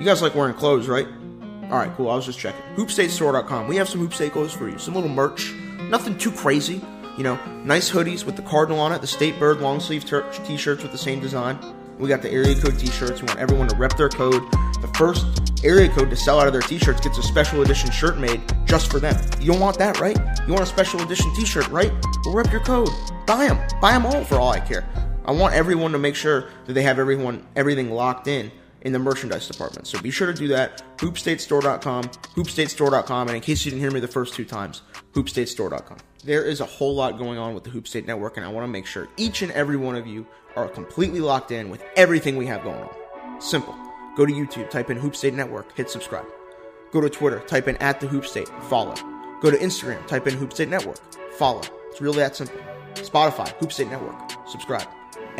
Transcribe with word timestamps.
You 0.00 0.06
guys 0.06 0.22
like 0.22 0.34
wearing 0.34 0.54
clothes, 0.54 0.88
right? 0.88 1.06
All 1.64 1.76
right, 1.76 1.92
cool. 1.94 2.08
I 2.08 2.16
was 2.16 2.24
just 2.24 2.38
checking. 2.38 2.62
HoopStateStore.com. 2.74 3.68
We 3.68 3.76
have 3.76 3.86
some 3.86 4.00
Hoop 4.00 4.14
State 4.14 4.32
clothes 4.32 4.54
for 4.54 4.66
you. 4.66 4.78
Some 4.78 4.94
little 4.94 5.10
merch. 5.10 5.52
Nothing 5.90 6.16
too 6.16 6.32
crazy. 6.32 6.80
You 7.18 7.22
know, 7.22 7.38
nice 7.64 7.90
hoodies 7.90 8.24
with 8.24 8.34
the 8.34 8.42
cardinal 8.42 8.80
on 8.80 8.92
it. 8.92 9.02
The 9.02 9.06
State 9.06 9.38
Bird 9.38 9.60
long 9.60 9.78
sleeve 9.78 10.06
t-shirts 10.06 10.82
with 10.82 10.90
the 10.90 10.96
same 10.96 11.20
design. 11.20 11.58
We 11.98 12.08
got 12.08 12.22
the 12.22 12.30
area 12.30 12.58
code 12.58 12.78
t-shirts. 12.78 13.20
We 13.20 13.26
want 13.26 13.40
everyone 13.40 13.68
to 13.68 13.76
rep 13.76 13.98
their 13.98 14.08
code. 14.08 14.42
The 14.80 14.90
first 14.96 15.26
area 15.62 15.90
code 15.90 16.08
to 16.08 16.16
sell 16.16 16.40
out 16.40 16.46
of 16.46 16.54
their 16.54 16.62
t-shirts 16.62 17.02
gets 17.02 17.18
a 17.18 17.22
special 17.22 17.60
edition 17.60 17.90
shirt 17.90 18.16
made 18.16 18.40
just 18.64 18.90
for 18.90 19.00
them. 19.00 19.22
You 19.38 19.52
don't 19.52 19.60
want 19.60 19.78
that, 19.80 20.00
right? 20.00 20.16
You 20.46 20.54
want 20.54 20.64
a 20.64 20.66
special 20.66 21.02
edition 21.02 21.30
t-shirt, 21.36 21.68
right? 21.68 21.92
Well, 22.24 22.34
rep 22.34 22.50
your 22.50 22.62
code. 22.62 22.88
Buy 23.26 23.48
them. 23.48 23.58
Buy 23.82 23.92
them 23.92 24.06
all 24.06 24.24
for 24.24 24.36
all 24.36 24.48
I 24.48 24.60
care. 24.60 24.88
I 25.26 25.32
want 25.32 25.52
everyone 25.52 25.92
to 25.92 25.98
make 25.98 26.14
sure 26.14 26.48
that 26.64 26.72
they 26.72 26.84
have 26.84 26.98
everyone 26.98 27.46
everything 27.54 27.90
locked 27.90 28.28
in 28.28 28.50
in 28.82 28.92
the 28.92 28.98
merchandise 28.98 29.46
department. 29.48 29.86
So 29.86 30.00
be 30.00 30.10
sure 30.10 30.26
to 30.26 30.34
do 30.34 30.48
that. 30.48 30.82
Hoopstatestore.com, 30.98 32.04
hoopstatestore.com, 32.04 33.28
and 33.28 33.36
in 33.36 33.42
case 33.42 33.64
you 33.64 33.70
didn't 33.70 33.82
hear 33.82 33.90
me 33.90 34.00
the 34.00 34.08
first 34.08 34.34
two 34.34 34.44
times, 34.44 34.82
hoopstatestore.com. 35.12 35.98
There 36.24 36.44
is 36.44 36.60
a 36.60 36.66
whole 36.66 36.94
lot 36.94 37.18
going 37.18 37.38
on 37.38 37.54
with 37.54 37.64
the 37.64 37.70
Hoop 37.70 37.88
State 37.88 38.06
Network, 38.06 38.36
and 38.36 38.44
I 38.44 38.50
want 38.50 38.64
to 38.64 38.68
make 38.68 38.86
sure 38.86 39.08
each 39.16 39.42
and 39.42 39.50
every 39.52 39.76
one 39.76 39.96
of 39.96 40.06
you 40.06 40.26
are 40.56 40.68
completely 40.68 41.20
locked 41.20 41.50
in 41.50 41.70
with 41.70 41.82
everything 41.96 42.36
we 42.36 42.46
have 42.46 42.62
going 42.62 42.82
on. 42.82 43.40
Simple. 43.40 43.74
Go 44.16 44.26
to 44.26 44.32
YouTube, 44.32 44.68
type 44.68 44.90
in 44.90 44.98
Hoop 44.98 45.16
State 45.16 45.34
Network, 45.34 45.74
hit 45.76 45.88
subscribe. 45.88 46.26
Go 46.92 47.00
to 47.00 47.08
Twitter, 47.08 47.40
type 47.40 47.68
in 47.68 47.76
at 47.76 48.00
the 48.00 48.06
Hoop 48.06 48.26
State, 48.26 48.48
follow. 48.64 48.94
Go 49.40 49.50
to 49.50 49.56
Instagram, 49.56 50.06
type 50.06 50.26
in 50.26 50.34
Hoop 50.34 50.52
State 50.52 50.68
Network, 50.68 50.98
follow. 51.34 51.62
It's 51.90 52.00
really 52.00 52.18
that 52.18 52.36
simple. 52.36 52.60
Spotify, 52.94 53.48
Hoop 53.60 53.72
State 53.72 53.88
Network, 53.88 54.16
subscribe. 54.46 54.88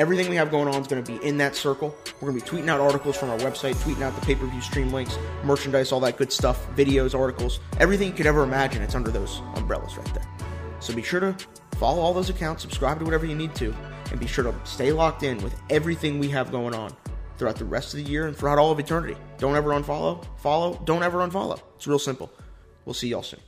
Everything 0.00 0.30
we 0.30 0.36
have 0.36 0.50
going 0.50 0.66
on 0.66 0.80
is 0.80 0.86
going 0.86 1.04
to 1.04 1.12
be 1.12 1.22
in 1.22 1.36
that 1.36 1.54
circle. 1.54 1.94
We're 2.22 2.30
going 2.30 2.40
to 2.40 2.46
be 2.46 2.50
tweeting 2.50 2.70
out 2.70 2.80
articles 2.80 3.18
from 3.18 3.28
our 3.28 3.36
website, 3.36 3.74
tweeting 3.74 4.00
out 4.00 4.18
the 4.18 4.24
pay 4.24 4.34
per 4.34 4.46
view 4.46 4.62
stream 4.62 4.90
links, 4.90 5.18
merchandise, 5.44 5.92
all 5.92 6.00
that 6.00 6.16
good 6.16 6.32
stuff, 6.32 6.66
videos, 6.74 7.14
articles, 7.14 7.60
everything 7.80 8.08
you 8.08 8.14
could 8.14 8.24
ever 8.24 8.42
imagine. 8.42 8.80
It's 8.80 8.94
under 8.94 9.10
those 9.10 9.42
umbrellas 9.56 9.98
right 9.98 10.14
there. 10.14 10.26
So 10.80 10.94
be 10.94 11.02
sure 11.02 11.20
to 11.20 11.36
follow 11.76 12.00
all 12.00 12.14
those 12.14 12.30
accounts, 12.30 12.62
subscribe 12.62 12.98
to 13.00 13.04
whatever 13.04 13.26
you 13.26 13.34
need 13.34 13.54
to, 13.56 13.74
and 14.10 14.18
be 14.18 14.26
sure 14.26 14.42
to 14.42 14.54
stay 14.64 14.90
locked 14.90 15.22
in 15.22 15.36
with 15.42 15.54
everything 15.68 16.18
we 16.18 16.28
have 16.30 16.50
going 16.50 16.74
on 16.74 16.96
throughout 17.36 17.56
the 17.56 17.66
rest 17.66 17.92
of 17.92 18.02
the 18.02 18.10
year 18.10 18.26
and 18.26 18.34
throughout 18.34 18.56
all 18.58 18.72
of 18.72 18.78
eternity. 18.78 19.18
Don't 19.36 19.54
ever 19.54 19.68
unfollow, 19.72 20.26
follow, 20.38 20.80
don't 20.86 21.02
ever 21.02 21.18
unfollow. 21.18 21.60
It's 21.76 21.86
real 21.86 21.98
simple. 21.98 22.32
We'll 22.86 22.94
see 22.94 23.08
y'all 23.08 23.22
soon. 23.22 23.40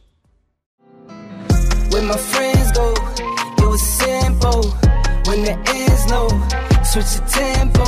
My 1.09 2.17
friends 2.19 2.73
go, 2.73 2.93
it 3.57 3.67
was 3.67 3.81
simple. 3.81 5.02
When 5.33 5.45
the 5.45 5.53
ends 5.53 6.11
low, 6.11 6.29
switch 6.85 7.17
the 7.17 7.25
tempo. 7.27 7.85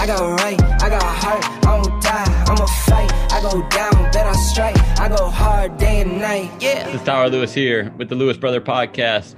I 0.00 0.06
got 0.06 0.40
right, 0.40 0.62
I 0.80 0.88
got 0.88 1.02
a 1.02 1.04
heart, 1.04 1.44
I 1.66 1.74
won't 1.74 2.00
die, 2.00 2.44
I'ma 2.46 2.64
fight. 2.86 3.12
I 3.32 3.42
go 3.42 3.68
down, 3.70 4.12
then 4.12 4.24
I 4.24 4.32
strike. 4.34 4.78
I 5.00 5.08
go 5.08 5.28
hard 5.28 5.78
day 5.78 6.02
and 6.02 6.20
night, 6.20 6.48
yeah. 6.60 6.84
This 6.84 7.00
is 7.00 7.02
Tyler 7.02 7.28
Lewis 7.28 7.52
here 7.52 7.92
with 7.98 8.08
the 8.08 8.14
Lewis 8.14 8.36
Brother 8.36 8.60
Podcast. 8.60 9.34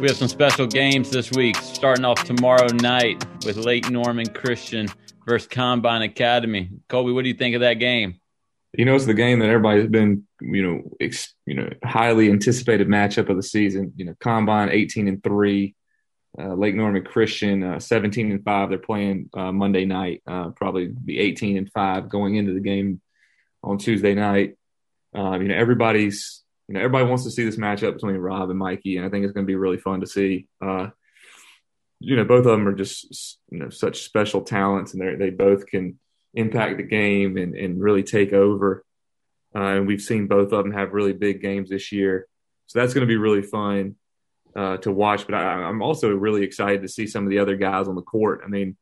We 0.00 0.08
have 0.08 0.16
some 0.16 0.26
special 0.26 0.66
games 0.66 1.10
this 1.10 1.30
week, 1.30 1.54
starting 1.54 2.04
off 2.04 2.24
tomorrow 2.24 2.66
night 2.66 3.24
with 3.46 3.58
Lake 3.58 3.88
Norman 3.88 4.26
Christian 4.30 4.88
versus 5.24 5.46
Combine 5.46 6.02
Academy. 6.02 6.68
Colby, 6.88 7.12
what 7.12 7.22
do 7.22 7.28
you 7.28 7.36
think 7.36 7.54
of 7.54 7.60
that 7.60 7.74
game? 7.74 8.18
You 8.76 8.86
know, 8.86 8.96
it's 8.96 9.06
the 9.06 9.14
game 9.14 9.38
that 9.38 9.48
everybody's 9.48 9.88
been, 9.88 10.26
you 10.40 10.64
know, 10.64 10.82
ex, 11.00 11.32
you 11.46 11.54
know, 11.54 11.70
highly 11.84 12.28
anticipated 12.28 12.88
matchup 12.88 13.28
of 13.28 13.36
the 13.36 13.44
season. 13.44 13.92
You 13.94 14.06
know, 14.06 14.14
Combine 14.18 14.70
18 14.70 15.06
and 15.06 15.22
three, 15.22 15.76
uh, 16.38 16.54
Lake 16.54 16.74
Norman 16.74 17.04
Christian 17.04 17.62
uh, 17.62 17.78
17 17.78 18.30
and 18.30 18.44
five. 18.44 18.70
They're 18.70 18.78
playing 18.78 19.28
uh, 19.34 19.52
Monday 19.52 19.84
night. 19.84 20.22
Uh, 20.26 20.50
probably 20.50 20.86
be 20.88 21.18
18 21.18 21.56
and 21.56 21.70
five 21.72 22.08
going 22.08 22.36
into 22.36 22.54
the 22.54 22.60
game 22.60 23.00
on 23.62 23.78
Tuesday 23.78 24.14
night. 24.14 24.56
Um, 25.14 25.42
you 25.42 25.48
know, 25.48 25.54
everybody's, 25.54 26.42
you 26.68 26.74
know, 26.74 26.80
everybody 26.80 27.04
wants 27.04 27.24
to 27.24 27.30
see 27.30 27.44
this 27.44 27.56
matchup 27.56 27.94
between 27.94 28.16
Rob 28.16 28.48
and 28.48 28.58
Mikey, 28.58 28.96
and 28.96 29.04
I 29.04 29.10
think 29.10 29.24
it's 29.24 29.34
going 29.34 29.44
to 29.46 29.50
be 29.50 29.56
really 29.56 29.76
fun 29.76 30.00
to 30.00 30.06
see. 30.06 30.48
Uh, 30.60 30.88
you 32.00 32.16
know, 32.16 32.24
both 32.24 32.46
of 32.46 32.52
them 32.52 32.66
are 32.66 32.74
just, 32.74 33.38
you 33.50 33.58
know, 33.58 33.68
such 33.68 34.02
special 34.02 34.40
talents, 34.40 34.94
and 34.94 35.02
they 35.02 35.14
they 35.16 35.30
both 35.30 35.66
can 35.66 35.98
impact 36.34 36.78
the 36.78 36.82
game 36.82 37.36
and, 37.36 37.54
and 37.54 37.80
really 37.80 38.02
take 38.02 38.32
over. 38.32 38.84
Uh, 39.54 39.76
and 39.76 39.86
we've 39.86 40.00
seen 40.00 40.26
both 40.26 40.52
of 40.52 40.64
them 40.64 40.72
have 40.72 40.94
really 40.94 41.12
big 41.12 41.42
games 41.42 41.68
this 41.68 41.92
year. 41.92 42.26
So 42.68 42.78
that's 42.78 42.94
going 42.94 43.06
to 43.06 43.10
be 43.10 43.18
really 43.18 43.42
fun 43.42 43.96
uh, 44.56 44.76
to 44.78 44.92
watch. 44.92 45.26
But 45.26 45.36
I, 45.36 45.68
am 45.68 45.82
also 45.82 46.10
really 46.10 46.42
excited 46.42 46.82
to 46.82 46.88
see 46.88 47.06
some 47.06 47.24
of 47.24 47.30
the 47.30 47.38
other 47.38 47.56
guys 47.56 47.88
on 47.88 47.94
the 47.94 48.02
court. 48.02 48.42
I 48.44 48.48
mean, 48.48 48.76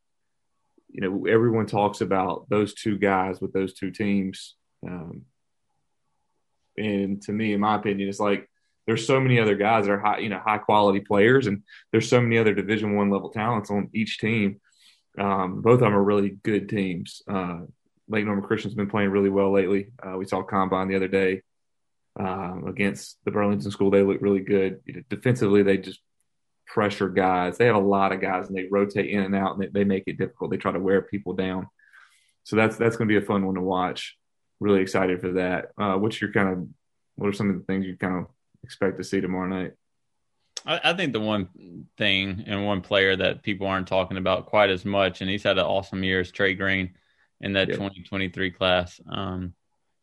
you 0.88 1.00
know, 1.00 1.26
everyone 1.26 1.66
talks 1.66 2.00
about 2.00 2.48
those 2.48 2.74
two 2.74 2.98
guys 2.98 3.40
with 3.40 3.52
those 3.52 3.74
two 3.74 3.90
teams. 3.90 4.56
Um, 4.86 5.22
and 6.76 7.20
to 7.22 7.32
me, 7.32 7.52
in 7.52 7.60
my 7.60 7.76
opinion, 7.76 8.08
it's 8.08 8.20
like 8.20 8.48
there's 8.86 9.06
so 9.06 9.20
many 9.20 9.38
other 9.38 9.56
guys 9.56 9.86
that 9.86 9.92
are 9.92 10.00
high, 10.00 10.18
you 10.18 10.28
know, 10.28 10.40
high 10.44 10.58
quality 10.58 11.00
players, 11.00 11.46
and 11.46 11.62
there's 11.92 12.08
so 12.08 12.20
many 12.20 12.38
other 12.38 12.54
Division 12.54 12.96
One 12.96 13.10
level 13.10 13.30
talents 13.30 13.70
on 13.70 13.90
each 13.92 14.18
team 14.18 14.60
um, 15.18 15.60
both 15.60 15.74
of 15.74 15.80
them 15.80 15.94
are 15.94 16.02
really 16.02 16.30
good 16.42 16.68
teams. 16.68 17.22
Uh, 17.28 17.60
Lake 18.08 18.24
Norman 18.24 18.44
Christian's 18.44 18.74
been 18.74 18.90
playing 18.90 19.10
really 19.10 19.30
well 19.30 19.52
lately. 19.52 19.90
Uh, 20.02 20.16
we 20.16 20.26
saw 20.26 20.42
Combine 20.42 20.88
the 20.88 20.96
other 20.96 21.08
day 21.08 21.42
um, 22.18 22.64
against 22.66 23.18
the 23.24 23.30
Burlington 23.30 23.70
School. 23.70 23.90
They 23.90 24.02
look 24.02 24.20
really 24.20 24.40
good. 24.40 24.80
You 24.84 24.94
know, 24.94 25.02
defensively, 25.08 25.62
they 25.62 25.78
just 25.78 26.00
pressure 26.66 27.08
guys. 27.08 27.58
They 27.58 27.66
have 27.66 27.76
a 27.76 27.80
lot 27.80 28.12
of 28.12 28.20
guys, 28.20 28.48
and 28.48 28.56
they 28.56 28.68
rotate 28.70 29.10
in 29.10 29.22
and 29.22 29.34
out, 29.34 29.54
and 29.54 29.62
they, 29.62 29.80
they 29.80 29.84
make 29.84 30.04
it 30.06 30.18
difficult. 30.18 30.50
They 30.50 30.56
try 30.56 30.72
to 30.72 30.80
wear 30.80 31.02
people 31.02 31.34
down. 31.34 31.68
So 32.44 32.56
that's 32.56 32.76
that's 32.76 32.96
going 32.96 33.08
to 33.08 33.12
be 33.12 33.22
a 33.22 33.26
fun 33.26 33.44
one 33.46 33.54
to 33.54 33.60
watch. 33.60 34.16
Really 34.60 34.80
excited 34.80 35.20
for 35.20 35.32
that. 35.32 35.68
Uh, 35.78 35.94
what's 35.94 36.20
your 36.20 36.32
kind 36.32 36.48
of 36.48 36.68
what 37.16 37.28
are 37.28 37.32
some 37.32 37.50
of 37.50 37.56
the 37.56 37.64
things 37.64 37.86
you 37.86 37.96
kind 37.96 38.16
of 38.16 38.26
expect 38.64 38.98
to 38.98 39.04
see 39.04 39.20
tomorrow 39.20 39.48
night? 39.48 39.72
I, 40.66 40.80
I, 40.84 40.92
think 40.94 41.12
the 41.12 41.20
one 41.20 41.86
thing 41.96 42.44
and 42.46 42.66
one 42.66 42.82
player 42.82 43.16
that 43.16 43.42
people 43.42 43.66
aren't 43.66 43.88
talking 43.88 44.18
about 44.18 44.46
quite 44.46 44.70
as 44.70 44.84
much, 44.84 45.20
and 45.20 45.30
he's 45.30 45.42
had 45.42 45.58
an 45.58 45.64
awesome 45.64 46.04
year, 46.04 46.20
is 46.20 46.30
Trey 46.30 46.54
Green 46.54 46.94
in 47.40 47.54
that 47.54 47.68
2023 47.68 48.50
class. 48.50 49.00
Um, 49.10 49.54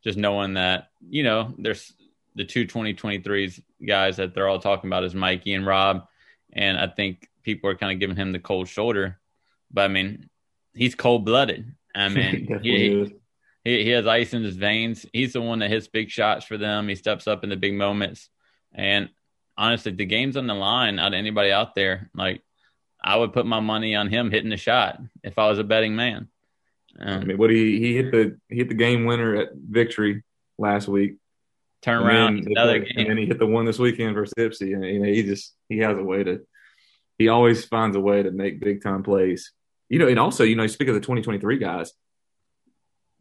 just 0.03 0.17
knowing 0.17 0.53
that, 0.55 0.89
you 1.09 1.23
know, 1.23 1.53
there's 1.57 1.93
the 2.35 2.45
two 2.45 2.65
2023s 2.65 3.61
guys 3.85 4.17
that 4.17 4.33
they're 4.33 4.47
all 4.47 4.59
talking 4.59 4.89
about 4.89 5.03
is 5.03 5.15
Mikey 5.15 5.53
and 5.53 5.65
Rob. 5.65 6.07
And 6.53 6.77
I 6.77 6.87
think 6.87 7.27
people 7.43 7.69
are 7.69 7.75
kind 7.75 7.91
of 7.91 7.99
giving 7.99 8.15
him 8.15 8.31
the 8.31 8.39
cold 8.39 8.67
shoulder. 8.67 9.19
But 9.71 9.85
I 9.85 9.87
mean, 9.87 10.29
he's 10.73 10.95
cold 10.95 11.25
blooded. 11.25 11.73
I 11.95 12.09
mean, 12.09 12.59
he, 12.61 13.11
he, 13.63 13.83
he 13.83 13.89
has 13.89 14.07
ice 14.07 14.33
in 14.33 14.43
his 14.43 14.55
veins. 14.55 15.05
He's 15.11 15.33
the 15.33 15.41
one 15.41 15.59
that 15.59 15.69
hits 15.69 15.87
big 15.87 16.09
shots 16.09 16.45
for 16.45 16.57
them. 16.57 16.87
He 16.87 16.95
steps 16.95 17.27
up 17.27 17.43
in 17.43 17.49
the 17.49 17.57
big 17.57 17.73
moments. 17.73 18.29
And 18.73 19.09
honestly, 19.57 19.91
the 19.91 20.05
game's 20.05 20.37
on 20.37 20.47
the 20.47 20.53
line 20.53 20.99
out 20.99 21.13
of 21.13 21.17
anybody 21.17 21.51
out 21.51 21.75
there. 21.75 22.09
Like, 22.13 22.43
I 23.03 23.15
would 23.15 23.33
put 23.33 23.45
my 23.45 23.59
money 23.59 23.95
on 23.95 24.09
him 24.09 24.31
hitting 24.31 24.49
the 24.49 24.57
shot 24.57 24.99
if 25.23 25.37
I 25.37 25.47
was 25.47 25.59
a 25.59 25.63
betting 25.63 25.95
man. 25.95 26.27
Um, 26.99 27.21
I 27.21 27.25
mean, 27.25 27.37
what 27.37 27.49
he 27.49 27.79
he 27.79 27.95
hit 27.95 28.11
the 28.11 28.37
he 28.49 28.57
hit 28.57 28.69
the 28.69 28.75
game 28.75 29.05
winner 29.05 29.35
at 29.35 29.49
victory 29.55 30.23
last 30.57 30.87
week. 30.87 31.17
Turn 31.81 32.03
around 32.03 32.47
another 32.47 32.79
game, 32.79 32.93
and 32.97 33.09
then 33.09 33.17
he 33.17 33.27
hit 33.27 33.37
the 33.37 33.45
one 33.45 33.65
this 33.65 33.79
weekend 33.79 34.15
versus 34.15 34.33
Ypsi. 34.37 34.73
And 34.73 34.83
you 34.83 34.99
know, 34.99 35.05
he 35.05 35.23
just 35.23 35.53
he 35.69 35.77
has 35.79 35.97
a 35.97 36.03
way 36.03 36.23
to 36.23 36.41
he 37.17 37.27
always 37.27 37.65
finds 37.65 37.95
a 37.95 37.99
way 37.99 38.23
to 38.23 38.31
make 38.31 38.59
big 38.59 38.81
time 38.81 39.03
plays. 39.03 39.51
You 39.89 39.99
know, 39.99 40.07
and 40.07 40.19
also 40.19 40.43
you 40.43 40.55
know, 40.55 40.67
speak 40.67 40.87
of 40.87 40.95
the 40.95 41.01
2023 41.01 41.59
guys, 41.59 41.93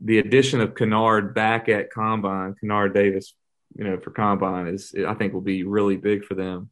the 0.00 0.19
addition 0.19 0.60
of 0.60 0.75
Kennard 0.75 1.34
back 1.34 1.69
at 1.69 1.93
Combine, 1.93 2.54
Kennard 2.60 2.94
Davis 2.94 3.34
you 3.76 3.84
know, 3.84 3.98
for 3.98 4.10
combine 4.10 4.69
is 4.69 4.94
I 5.06 5.14
think 5.14 5.32
will 5.32 5.41
be 5.41 5.64
really 5.64 5.97
big 5.97 6.25
for 6.25 6.34
them. 6.34 6.70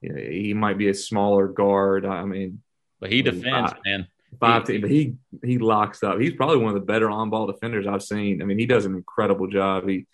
You 0.00 0.12
know, 0.12 0.20
he 0.20 0.54
might 0.54 0.78
be 0.78 0.88
a 0.88 0.94
smaller 0.94 1.48
guard. 1.48 2.04
I 2.06 2.24
mean, 2.24 2.62
but 3.00 3.10
he 3.10 3.22
defends, 3.22 3.72
five, 3.72 3.80
man. 3.84 4.06
Five 4.40 4.64
team, 4.64 4.80
but 4.80 4.90
he 4.90 5.14
he 5.42 5.58
locks 5.58 6.02
up. 6.02 6.18
He's 6.18 6.34
probably 6.34 6.58
one 6.58 6.74
of 6.74 6.80
the 6.80 6.86
better 6.86 7.10
on 7.10 7.30
ball 7.30 7.46
defenders 7.46 7.86
I've 7.86 8.02
seen. 8.02 8.42
I 8.42 8.44
mean, 8.44 8.58
he 8.58 8.66
does 8.66 8.84
an 8.84 8.94
incredible 8.94 9.46
job. 9.46 9.88
He 9.88 10.06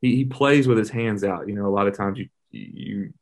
he, 0.00 0.16
he 0.16 0.24
plays 0.24 0.68
with 0.68 0.78
his 0.78 0.90
hands 0.90 1.24
out. 1.24 1.48
You 1.48 1.54
know, 1.54 1.66
a 1.66 1.74
lot 1.74 1.88
of 1.88 1.96
times 1.96 2.18
you 2.18 2.28
you 2.50 3.12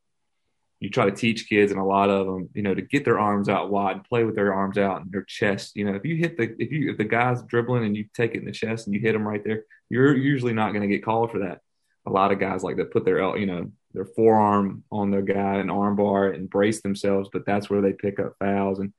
you 0.81 0.91
try 0.91 1.07
to 1.07 1.17
teach 1.17 1.49
kids 1.49 1.73
and 1.73 1.81
a 1.81 1.85
lot 1.85 2.11
of 2.11 2.27
them, 2.27 2.51
you 2.55 2.63
know, 2.63 2.75
to 2.75 2.83
get 2.83 3.05
their 3.05 3.19
arms 3.19 3.49
out 3.49 3.71
wide, 3.71 3.97
and 3.97 4.05
play 4.05 4.25
with 4.25 4.35
their 4.35 4.53
arms 4.53 4.79
out 4.79 5.03
and 5.03 5.11
their 5.11 5.25
chest. 5.25 5.77
You 5.77 5.85
know, 5.85 5.95
if 5.95 6.05
you 6.05 6.17
hit 6.17 6.37
the 6.37 6.55
if 6.59 6.71
you 6.71 6.91
if 6.91 6.99
the 6.99 7.05
guy's 7.05 7.43
dribbling 7.43 7.85
and 7.85 7.97
you 7.97 8.07
take 8.15 8.35
it 8.35 8.39
in 8.39 8.45
the 8.45 8.53
chest 8.53 8.87
and 8.87 8.95
you 8.95 9.01
hit 9.01 9.15
him 9.15 9.27
right 9.27 9.43
there, 9.45 9.65
you're 9.89 10.17
usually 10.17 10.53
not 10.53 10.73
going 10.73 10.83
to 10.83 10.95
get 10.95 11.05
called 11.05 11.31
for 11.31 11.41
that 11.41 11.61
a 12.07 12.11
lot 12.11 12.33
of 12.33 12.39
guys 12.39 12.63
like 12.63 12.77
to 12.77 12.85
put 12.85 13.05
their 13.05 13.37
you 13.37 13.47
know 13.47 13.71
their 13.93 14.05
forearm 14.05 14.85
on 14.93 15.11
their 15.11 15.23
guy 15.23 15.57
and 15.57 15.71
armbar 15.71 16.35
and 16.35 16.51
brace 16.51 16.83
themselves, 16.83 17.31
but 17.33 17.47
that's 17.47 17.71
where 17.71 17.81
they 17.81 17.93
pick 17.93 18.21
up 18.21 18.37
fouls. 18.39 18.79
And 18.79 18.93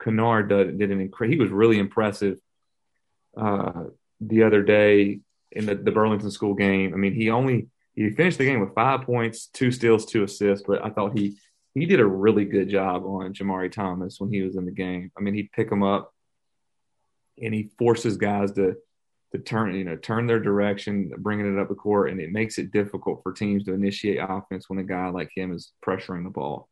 Kennard 0.00 0.48
did, 0.48 0.78
did 0.78 0.90
an 0.90 1.08
incre- 1.08 1.30
he 1.30 1.36
was 1.36 1.50
really 1.50 1.78
impressive 1.78 2.38
uh, 3.36 3.84
the 4.20 4.42
other 4.42 4.62
day 4.62 5.20
in 5.52 5.66
the, 5.66 5.74
the 5.74 5.92
Burlington 5.92 6.30
School 6.30 6.54
game. 6.54 6.94
I 6.94 6.96
mean, 6.96 7.14
he 7.14 7.30
only 7.30 7.68
he 7.94 8.10
finished 8.10 8.38
the 8.38 8.44
game 8.44 8.60
with 8.60 8.74
five 8.74 9.02
points, 9.02 9.46
two 9.46 9.70
steals, 9.70 10.04
two 10.04 10.22
assists, 10.22 10.64
but 10.66 10.84
I 10.84 10.90
thought 10.90 11.18
he 11.18 11.38
he 11.74 11.86
did 11.86 12.00
a 12.00 12.06
really 12.06 12.44
good 12.44 12.68
job 12.68 13.04
on 13.04 13.34
Jamari 13.34 13.70
Thomas 13.70 14.18
when 14.18 14.32
he 14.32 14.42
was 14.42 14.56
in 14.56 14.64
the 14.64 14.72
game. 14.72 15.12
I 15.16 15.20
mean, 15.20 15.34
he'd 15.34 15.52
pick 15.52 15.70
him 15.70 15.82
up 15.82 16.12
and 17.40 17.52
he 17.52 17.70
forces 17.78 18.16
guys 18.16 18.52
to 18.52 18.76
to 19.32 19.38
turn 19.38 19.74
you 19.74 19.84
know 19.84 19.96
turn 19.96 20.26
their 20.26 20.40
direction, 20.40 21.10
bringing 21.18 21.52
it 21.52 21.60
up 21.60 21.68
the 21.68 21.74
court, 21.74 22.10
and 22.10 22.20
it 22.20 22.32
makes 22.32 22.58
it 22.58 22.70
difficult 22.70 23.22
for 23.22 23.32
teams 23.32 23.64
to 23.64 23.74
initiate 23.74 24.18
offense 24.20 24.68
when 24.68 24.78
a 24.78 24.84
guy 24.84 25.08
like 25.08 25.30
him 25.34 25.52
is 25.52 25.72
pressuring 25.84 26.24
the 26.24 26.30
ball. 26.30 26.68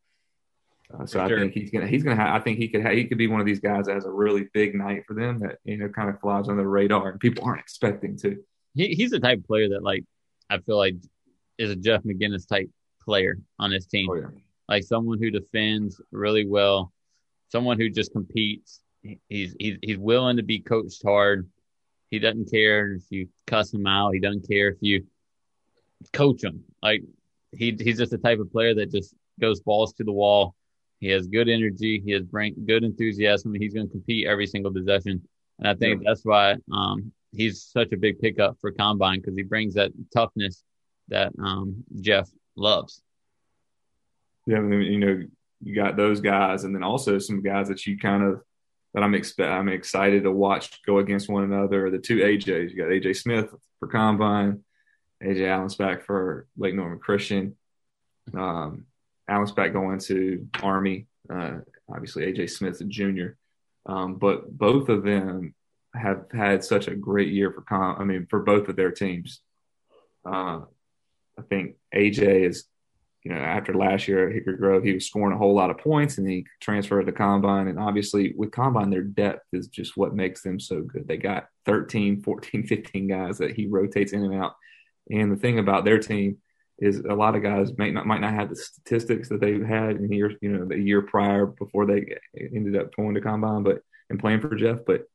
Uh, 0.93 1.05
so 1.05 1.27
sure. 1.27 1.37
I 1.37 1.41
think 1.41 1.53
he's 1.53 1.71
gonna 1.71 1.87
he's 1.87 2.03
gonna 2.03 2.15
have, 2.15 2.39
I 2.39 2.43
think 2.43 2.59
he 2.59 2.67
could 2.67 2.83
ha- 2.83 2.91
he 2.91 3.05
could 3.05 3.17
be 3.17 3.27
one 3.27 3.39
of 3.39 3.45
these 3.45 3.59
guys 3.59 3.85
that 3.85 3.95
has 3.95 4.05
a 4.05 4.11
really 4.11 4.47
big 4.53 4.75
night 4.75 5.03
for 5.07 5.13
them 5.13 5.39
that 5.39 5.57
you 5.63 5.77
know 5.77 5.89
kind 5.89 6.09
of 6.09 6.19
flies 6.19 6.47
under 6.47 6.61
the 6.61 6.67
radar 6.67 7.09
and 7.09 7.19
people 7.19 7.43
aren't 7.43 7.59
expecting 7.59 8.17
to. 8.17 8.37
He, 8.75 8.93
he's 8.93 9.11
the 9.11 9.19
type 9.19 9.39
of 9.39 9.45
player 9.45 9.69
that 9.69 9.83
like 9.83 10.03
I 10.49 10.59
feel 10.59 10.77
like 10.77 10.95
is 11.57 11.71
a 11.71 11.75
Jeff 11.75 12.03
McInnis 12.03 12.47
type 12.47 12.69
player 13.01 13.39
on 13.59 13.71
his 13.71 13.87
team. 13.87 14.09
Oh, 14.09 14.15
yeah. 14.15 14.27
Like 14.67 14.83
someone 14.83 15.19
who 15.19 15.31
defends 15.31 16.01
really 16.11 16.45
well, 16.45 16.91
someone 17.51 17.79
who 17.79 17.89
just 17.89 18.11
competes. 18.11 18.81
He's 19.29 19.55
he's 19.59 19.77
he's 19.81 19.97
willing 19.97 20.37
to 20.37 20.43
be 20.43 20.59
coached 20.59 21.01
hard. 21.03 21.49
He 22.09 22.19
doesn't 22.19 22.51
care 22.51 22.93
if 22.93 23.03
you 23.09 23.27
cuss 23.47 23.73
him 23.73 23.87
out. 23.87 24.13
He 24.13 24.19
doesn't 24.19 24.47
care 24.47 24.69
if 24.69 24.77
you 24.81 25.05
coach 26.13 26.43
him. 26.43 26.63
Like 26.81 27.03
he 27.51 27.75
he's 27.79 27.97
just 27.97 28.11
the 28.11 28.17
type 28.17 28.39
of 28.39 28.51
player 28.51 28.75
that 28.75 28.91
just 28.91 29.13
goes 29.39 29.59
balls 29.61 29.93
to 29.93 30.03
the 30.03 30.11
wall. 30.11 30.55
He 30.99 31.07
has 31.09 31.27
good 31.27 31.49
energy. 31.49 32.01
He 32.03 32.11
has 32.11 32.23
good 32.23 32.83
enthusiasm. 32.83 33.53
He's 33.53 33.73
going 33.73 33.87
to 33.87 33.91
compete 33.91 34.27
every 34.27 34.47
single 34.47 34.73
possession, 34.73 35.21
and 35.59 35.67
I 35.67 35.75
think 35.75 36.01
yeah. 36.01 36.09
that's 36.09 36.25
why 36.25 36.55
um, 36.71 37.11
he's 37.31 37.63
such 37.63 37.91
a 37.91 37.97
big 37.97 38.19
pickup 38.19 38.57
for 38.61 38.71
combine 38.71 39.19
because 39.19 39.35
he 39.35 39.43
brings 39.43 39.73
that 39.75 39.91
toughness 40.13 40.63
that 41.09 41.31
um, 41.39 41.83
Jeff 41.99 42.29
loves. 42.55 43.01
Yeah, 44.47 44.61
you 44.61 44.99
know, 44.99 45.23
you 45.61 45.75
got 45.75 45.97
those 45.97 46.21
guys, 46.21 46.63
and 46.63 46.73
then 46.73 46.83
also 46.83 47.19
some 47.19 47.41
guys 47.41 47.67
that 47.67 47.85
you 47.85 47.97
kind 47.97 48.23
of 48.23 48.41
that 48.93 49.03
I'm 49.03 49.13
expect 49.13 49.51
I'm 49.51 49.67
excited 49.67 50.23
to 50.23 50.31
watch 50.31 50.81
go 50.85 50.99
against 50.99 51.29
one 51.29 51.43
another. 51.43 51.89
The 51.91 51.99
two 51.99 52.17
AJs, 52.17 52.71
you 52.71 52.77
got 52.77 52.87
AJ 52.87 53.17
Smith 53.17 53.53
for 53.79 53.87
Combine, 53.87 54.63
AJ 55.21 55.39
Allensbach 55.39 56.03
for 56.03 56.47
Lake 56.57 56.75
Norman 56.75 56.99
Christian. 56.99 57.57
Um, 58.33 58.85
Allensbach 59.29 59.73
going 59.73 59.99
to 59.99 60.47
Army. 60.61 61.07
Uh, 61.29 61.59
obviously, 61.91 62.31
AJ 62.31 62.49
Smith 62.51 62.79
a 62.81 62.85
junior, 62.85 63.37
um, 63.85 64.15
but 64.15 64.55
both 64.57 64.89
of 64.89 65.03
them 65.03 65.53
have 65.93 66.25
had 66.31 66.63
such 66.63 66.87
a 66.87 66.95
great 66.95 67.29
year 67.29 67.51
for 67.51 67.61
com. 67.61 67.97
I 67.99 68.03
mean, 68.03 68.27
for 68.29 68.39
both 68.39 68.67
of 68.67 68.75
their 68.75 68.91
teams. 68.91 69.41
Uh, 70.25 70.61
I 71.37 71.41
think 71.49 71.75
AJ 71.93 72.47
is 72.47 72.65
you 73.25 73.33
know, 73.33 73.39
after 73.39 73.73
last 73.73 74.07
year 74.07 74.29
at 74.29 74.35
Hickory 74.35 74.55
Grove, 74.55 74.83
he 74.83 74.93
was 74.93 75.07
scoring 75.07 75.33
a 75.33 75.37
whole 75.37 75.55
lot 75.55 75.71
of 75.71 75.79
points 75.79 76.19
and 76.19 76.29
he 76.29 76.45
transferred 76.61 77.07
to 77.07 77.11
Combine. 77.11 77.67
And 77.67 77.79
obviously, 77.79 78.35
with 78.37 78.51
Combine, 78.51 78.91
their 78.91 79.01
depth 79.01 79.47
is 79.51 79.67
just 79.67 79.97
what 79.97 80.13
makes 80.13 80.43
them 80.43 80.59
so 80.59 80.83
good. 80.83 81.07
They 81.07 81.17
got 81.17 81.47
13, 81.65 82.21
14, 82.21 82.63
15 82.67 83.07
guys 83.07 83.39
that 83.39 83.55
he 83.55 83.65
rotates 83.65 84.13
in 84.13 84.23
and 84.23 84.35
out. 84.35 84.55
And 85.09 85.31
the 85.31 85.37
thing 85.37 85.57
about 85.57 85.85
their 85.85 85.97
team 85.97 86.37
is 86.79 86.99
a 86.99 87.13
lot 87.13 87.35
of 87.35 87.43
guys 87.43 87.77
might 87.77 87.93
not 87.93 88.05
might 88.05 88.21
not 88.21 88.33
have 88.33 88.49
the 88.49 88.55
statistics 88.55 89.29
that 89.29 89.39
they 89.39 89.59
had 89.59 89.97
in 89.97 90.11
years, 90.11 90.35
you 90.41 90.49
know, 90.49 90.65
the 90.65 90.77
year 90.77 91.01
prior 91.01 91.45
before 91.45 91.85
they 91.85 92.17
ended 92.37 92.75
up 92.75 92.95
going 92.95 93.15
to 93.15 93.21
Combine, 93.21 93.63
but 93.63 93.81
and 94.09 94.19
playing 94.19 94.41
for 94.41 94.55
Jeff. 94.55 94.79
But 94.85 95.07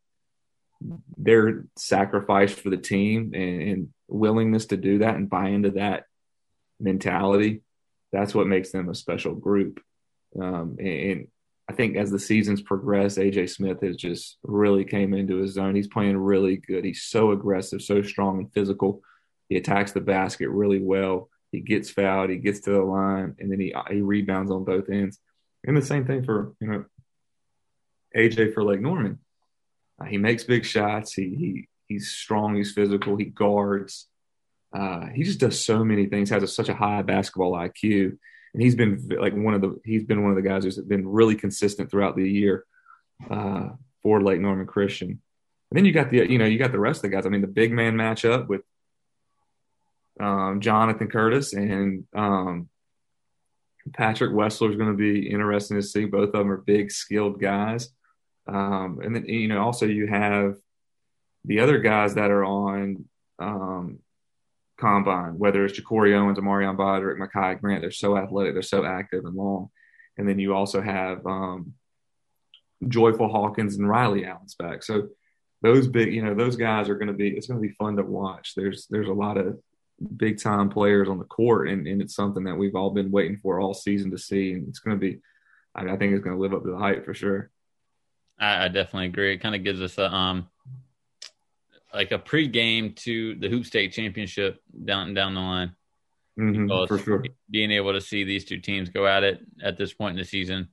their 1.16 1.66
sacrifice 1.76 2.52
for 2.52 2.70
the 2.70 2.78
team 2.78 3.32
and, 3.34 3.62
and 3.62 3.88
willingness 4.08 4.66
to 4.66 4.78
do 4.78 4.98
that 4.98 5.16
and 5.16 5.28
buy 5.28 5.48
into 5.48 5.72
that 5.72 6.04
mentality 6.80 7.60
that's 8.12 8.34
what 8.34 8.46
makes 8.46 8.70
them 8.70 8.88
a 8.88 8.94
special 8.94 9.34
group. 9.34 9.80
Um, 10.40 10.76
and, 10.78 10.88
and, 10.88 11.28
I 11.68 11.72
think 11.72 11.96
as 11.96 12.10
the 12.10 12.18
seasons 12.18 12.60
progress, 12.60 13.16
AJ 13.16 13.50
Smith 13.50 13.80
has 13.82 13.94
just 13.94 14.38
really 14.42 14.84
came 14.84 15.14
into 15.14 15.36
his 15.36 15.52
zone. 15.52 15.76
He's 15.76 15.86
playing 15.86 16.16
really 16.16 16.56
good. 16.56 16.84
He's 16.84 17.04
so 17.04 17.30
aggressive, 17.30 17.80
so 17.80 18.02
strong 18.02 18.40
and 18.40 18.52
physical. 18.52 19.02
He 19.48 19.56
attacks 19.56 19.92
the 19.92 20.00
basket 20.00 20.48
really 20.48 20.80
well. 20.80 21.28
He 21.52 21.60
gets 21.60 21.90
fouled. 21.90 22.30
He 22.30 22.36
gets 22.36 22.60
to 22.60 22.70
the 22.70 22.82
line, 22.82 23.36
and 23.38 23.50
then 23.50 23.60
he 23.60 23.74
he 23.90 24.00
rebounds 24.00 24.50
on 24.50 24.64
both 24.64 24.88
ends. 24.88 25.18
And 25.64 25.76
the 25.76 25.82
same 25.82 26.06
thing 26.06 26.24
for 26.24 26.54
you 26.60 26.66
know 26.68 26.84
AJ 28.16 28.54
for 28.54 28.64
Lake 28.64 28.80
Norman. 28.80 29.18
Uh, 30.00 30.04
he 30.04 30.18
makes 30.18 30.44
big 30.44 30.64
shots. 30.64 31.12
He 31.12 31.34
he 31.34 31.68
he's 31.88 32.10
strong. 32.10 32.56
He's 32.56 32.72
physical. 32.72 33.16
He 33.16 33.24
guards. 33.24 34.06
Uh, 34.72 35.06
he 35.08 35.24
just 35.24 35.40
does 35.40 35.60
so 35.60 35.84
many 35.84 36.06
things. 36.06 36.30
Has 36.30 36.42
a, 36.42 36.48
such 36.48 36.68
a 36.68 36.74
high 36.74 37.02
basketball 37.02 37.52
IQ, 37.52 38.16
and 38.54 38.62
he's 38.62 38.76
been 38.76 39.08
like 39.18 39.34
one 39.34 39.54
of 39.54 39.60
the 39.60 39.80
he's 39.84 40.04
been 40.04 40.22
one 40.22 40.30
of 40.30 40.36
the 40.36 40.48
guys 40.48 40.64
who's 40.64 40.78
been 40.78 41.06
really 41.06 41.34
consistent 41.34 41.90
throughout 41.90 42.16
the 42.16 42.28
year 42.28 42.64
uh, 43.28 43.70
for 44.02 44.22
Lake 44.22 44.40
Norman 44.40 44.66
Christian. 44.66 45.08
And 45.08 45.78
then 45.78 45.84
you 45.84 45.92
got 45.92 46.10
the 46.10 46.30
you 46.30 46.38
know 46.38 46.46
you 46.46 46.58
got 46.58 46.72
the 46.72 46.80
rest 46.80 46.98
of 46.98 47.02
the 47.02 47.16
guys. 47.16 47.26
I 47.26 47.28
mean, 47.28 47.40
the 47.40 47.46
big 47.48 47.72
man 47.72 47.96
matchup 47.96 48.46
with 48.46 48.62
um, 50.20 50.60
Jonathan 50.60 51.08
Curtis 51.08 51.52
and 51.52 52.04
um, 52.14 52.68
Patrick 53.92 54.32
Wessler 54.32 54.70
is 54.70 54.76
going 54.76 54.90
to 54.90 54.96
be 54.96 55.30
interesting 55.30 55.76
to 55.76 55.82
see. 55.82 56.04
Both 56.04 56.28
of 56.28 56.32
them 56.32 56.52
are 56.52 56.58
big, 56.58 56.90
skilled 56.90 57.40
guys. 57.40 57.88
Um, 58.46 59.00
and 59.02 59.14
then 59.14 59.24
you 59.26 59.48
know 59.48 59.62
also 59.62 59.86
you 59.86 60.06
have 60.06 60.56
the 61.44 61.60
other 61.60 61.78
guys 61.78 62.14
that 62.14 62.30
are 62.30 62.44
on 62.44 63.04
um, 63.38 63.98
combine, 64.78 65.38
whether 65.38 65.64
it's 65.64 65.78
Ja'Cory 65.78 66.14
Owens, 66.14 66.38
Amarion 66.38 66.76
Broderick, 66.76 67.18
Makai 67.18 67.60
Grant, 67.60 67.82
they're 67.82 67.90
so 67.90 68.16
athletic, 68.16 68.54
they're 68.54 68.62
so 68.62 68.84
active 68.84 69.24
and 69.24 69.34
long. 69.34 69.70
And 70.18 70.28
then 70.28 70.38
you 70.38 70.54
also 70.54 70.80
have 70.80 71.24
um, 71.26 71.74
Joyful 72.86 73.28
Hawkins 73.28 73.76
and 73.76 73.88
Riley 73.88 74.22
Allensbach. 74.22 74.84
So 74.84 75.08
those 75.62 75.86
big, 75.86 76.12
you 76.12 76.22
know, 76.22 76.34
those 76.34 76.56
guys 76.56 76.88
are 76.88 76.96
going 76.96 77.08
to 77.08 77.14
be, 77.14 77.30
it's 77.30 77.46
going 77.46 77.60
to 77.60 77.66
be 77.66 77.74
fun 77.74 77.96
to 77.96 78.02
watch. 78.02 78.54
There's, 78.54 78.86
there's 78.90 79.08
a 79.08 79.12
lot 79.12 79.38
of 79.38 79.58
big 80.16 80.40
time 80.40 80.70
players 80.70 81.08
on 81.08 81.18
the 81.18 81.24
court 81.24 81.68
and, 81.68 81.86
and 81.86 82.00
it's 82.00 82.14
something 82.14 82.44
that 82.44 82.56
we've 82.56 82.74
all 82.74 82.90
been 82.90 83.10
waiting 83.10 83.36
for 83.36 83.60
all 83.60 83.74
season 83.74 84.10
to 84.10 84.18
see. 84.18 84.52
And 84.52 84.68
it's 84.68 84.78
going 84.78 84.98
to 84.98 85.00
be, 85.00 85.20
I, 85.74 85.82
I 85.82 85.96
think 85.96 86.12
it's 86.12 86.24
going 86.24 86.36
to 86.36 86.42
live 86.42 86.54
up 86.54 86.64
to 86.64 86.70
the 86.70 86.78
hype 86.78 87.04
for 87.04 87.14
sure. 87.14 87.50
I, 88.38 88.64
I 88.64 88.68
definitely 88.68 89.06
agree. 89.06 89.34
It 89.34 89.38
kind 89.38 89.54
of 89.54 89.62
gives 89.62 89.82
us 89.82 89.98
a, 89.98 90.12
um, 90.12 90.48
like 91.92 92.12
a 92.12 92.18
pregame 92.18 92.94
to 92.96 93.34
the 93.34 93.48
Hoop 93.48 93.64
State 93.66 93.92
Championship 93.92 94.62
down 94.84 95.14
down 95.14 95.34
the 95.34 95.40
line. 95.40 95.74
Mm-hmm, 96.38 96.86
for 96.86 96.98
sure. 96.98 97.24
Being 97.50 97.70
able 97.72 97.92
to 97.92 98.00
see 98.00 98.24
these 98.24 98.44
two 98.44 98.58
teams 98.58 98.88
go 98.88 99.06
at 99.06 99.24
it 99.24 99.40
at 99.62 99.76
this 99.76 99.92
point 99.92 100.12
in 100.12 100.18
the 100.18 100.24
season. 100.24 100.68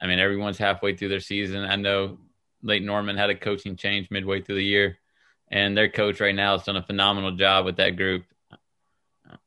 I 0.00 0.06
mean, 0.06 0.18
everyone's 0.18 0.58
halfway 0.58 0.96
through 0.96 1.10
their 1.10 1.20
season. 1.20 1.64
I 1.64 1.76
know 1.76 2.18
Lake 2.62 2.82
Norman 2.82 3.16
had 3.16 3.30
a 3.30 3.34
coaching 3.34 3.76
change 3.76 4.10
midway 4.10 4.40
through 4.40 4.56
the 4.56 4.64
year, 4.64 4.98
and 5.48 5.76
their 5.76 5.90
coach 5.90 6.20
right 6.20 6.34
now 6.34 6.56
has 6.56 6.64
done 6.64 6.76
a 6.76 6.82
phenomenal 6.82 7.32
job 7.32 7.66
with 7.66 7.76
that 7.76 7.96
group. 7.96 8.24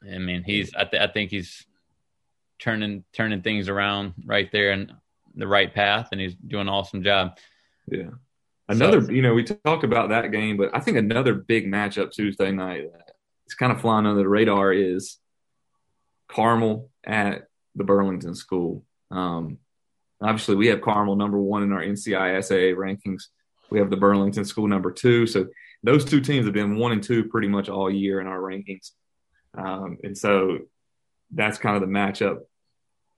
I 0.04 0.18
mean, 0.18 0.44
he's 0.44 0.74
I, 0.76 0.86
th- 0.86 1.02
I 1.02 1.08
think 1.12 1.32
he's 1.32 1.66
turning 2.60 3.04
turning 3.14 3.42
things 3.42 3.70
around 3.70 4.14
right 4.26 4.52
there 4.52 4.72
in 4.72 4.92
the 5.36 5.48
right 5.48 5.74
path, 5.74 6.10
and 6.12 6.22
he's 6.22 6.36
doing 6.36 6.62
an 6.62 6.70
awesome 6.70 7.04
job. 7.04 7.38
Yeah. 7.88 8.12
Another, 8.70 9.04
so, 9.04 9.12
you 9.12 9.22
know, 9.22 9.34
we 9.34 9.44
talked 9.44 9.84
about 9.84 10.10
that 10.10 10.32
game, 10.32 10.56
but 10.56 10.70
I 10.74 10.80
think 10.80 10.96
another 10.96 11.34
big 11.34 11.70
matchup 11.70 12.12
Tuesday 12.12 12.52
night 12.52 12.86
it's 13.46 13.56
kind 13.56 13.72
of 13.72 13.82
flying 13.82 14.06
under 14.06 14.22
the 14.22 14.28
radar 14.28 14.72
is 14.72 15.18
Carmel 16.30 16.90
at 17.04 17.48
the 17.76 17.84
Burlington 17.84 18.36
School. 18.36 18.86
Um, 19.12 19.60
obviously, 20.22 20.56
we 20.56 20.68
have 20.68 20.82
Carmel 20.82 21.16
number 21.16 21.38
one 21.38 21.64
in 21.64 21.74
our 21.74 21.84
NCISA 21.84 22.76
rankings. 22.76 23.26
We 23.70 23.80
have 23.80 23.90
the 23.90 23.98
Burlington 23.98 24.46
School 24.46 24.68
number 24.68 24.92
two. 24.92 25.28
So 25.28 25.48
those 25.84 26.06
two 26.06 26.22
teams 26.22 26.46
have 26.46 26.54
been 26.54 26.78
one 26.78 26.94
and 26.94 27.04
two 27.04 27.26
pretty 27.26 27.48
much 27.48 27.70
all 27.70 27.92
year 27.92 28.22
in 28.22 28.28
our 28.28 28.40
rankings. 28.40 28.92
Um, 29.58 29.98
and 30.04 30.18
so 30.18 30.60
that's 31.32 31.58
kind 31.58 31.76
of 31.76 31.82
the 31.82 31.88
matchup. 31.88 32.40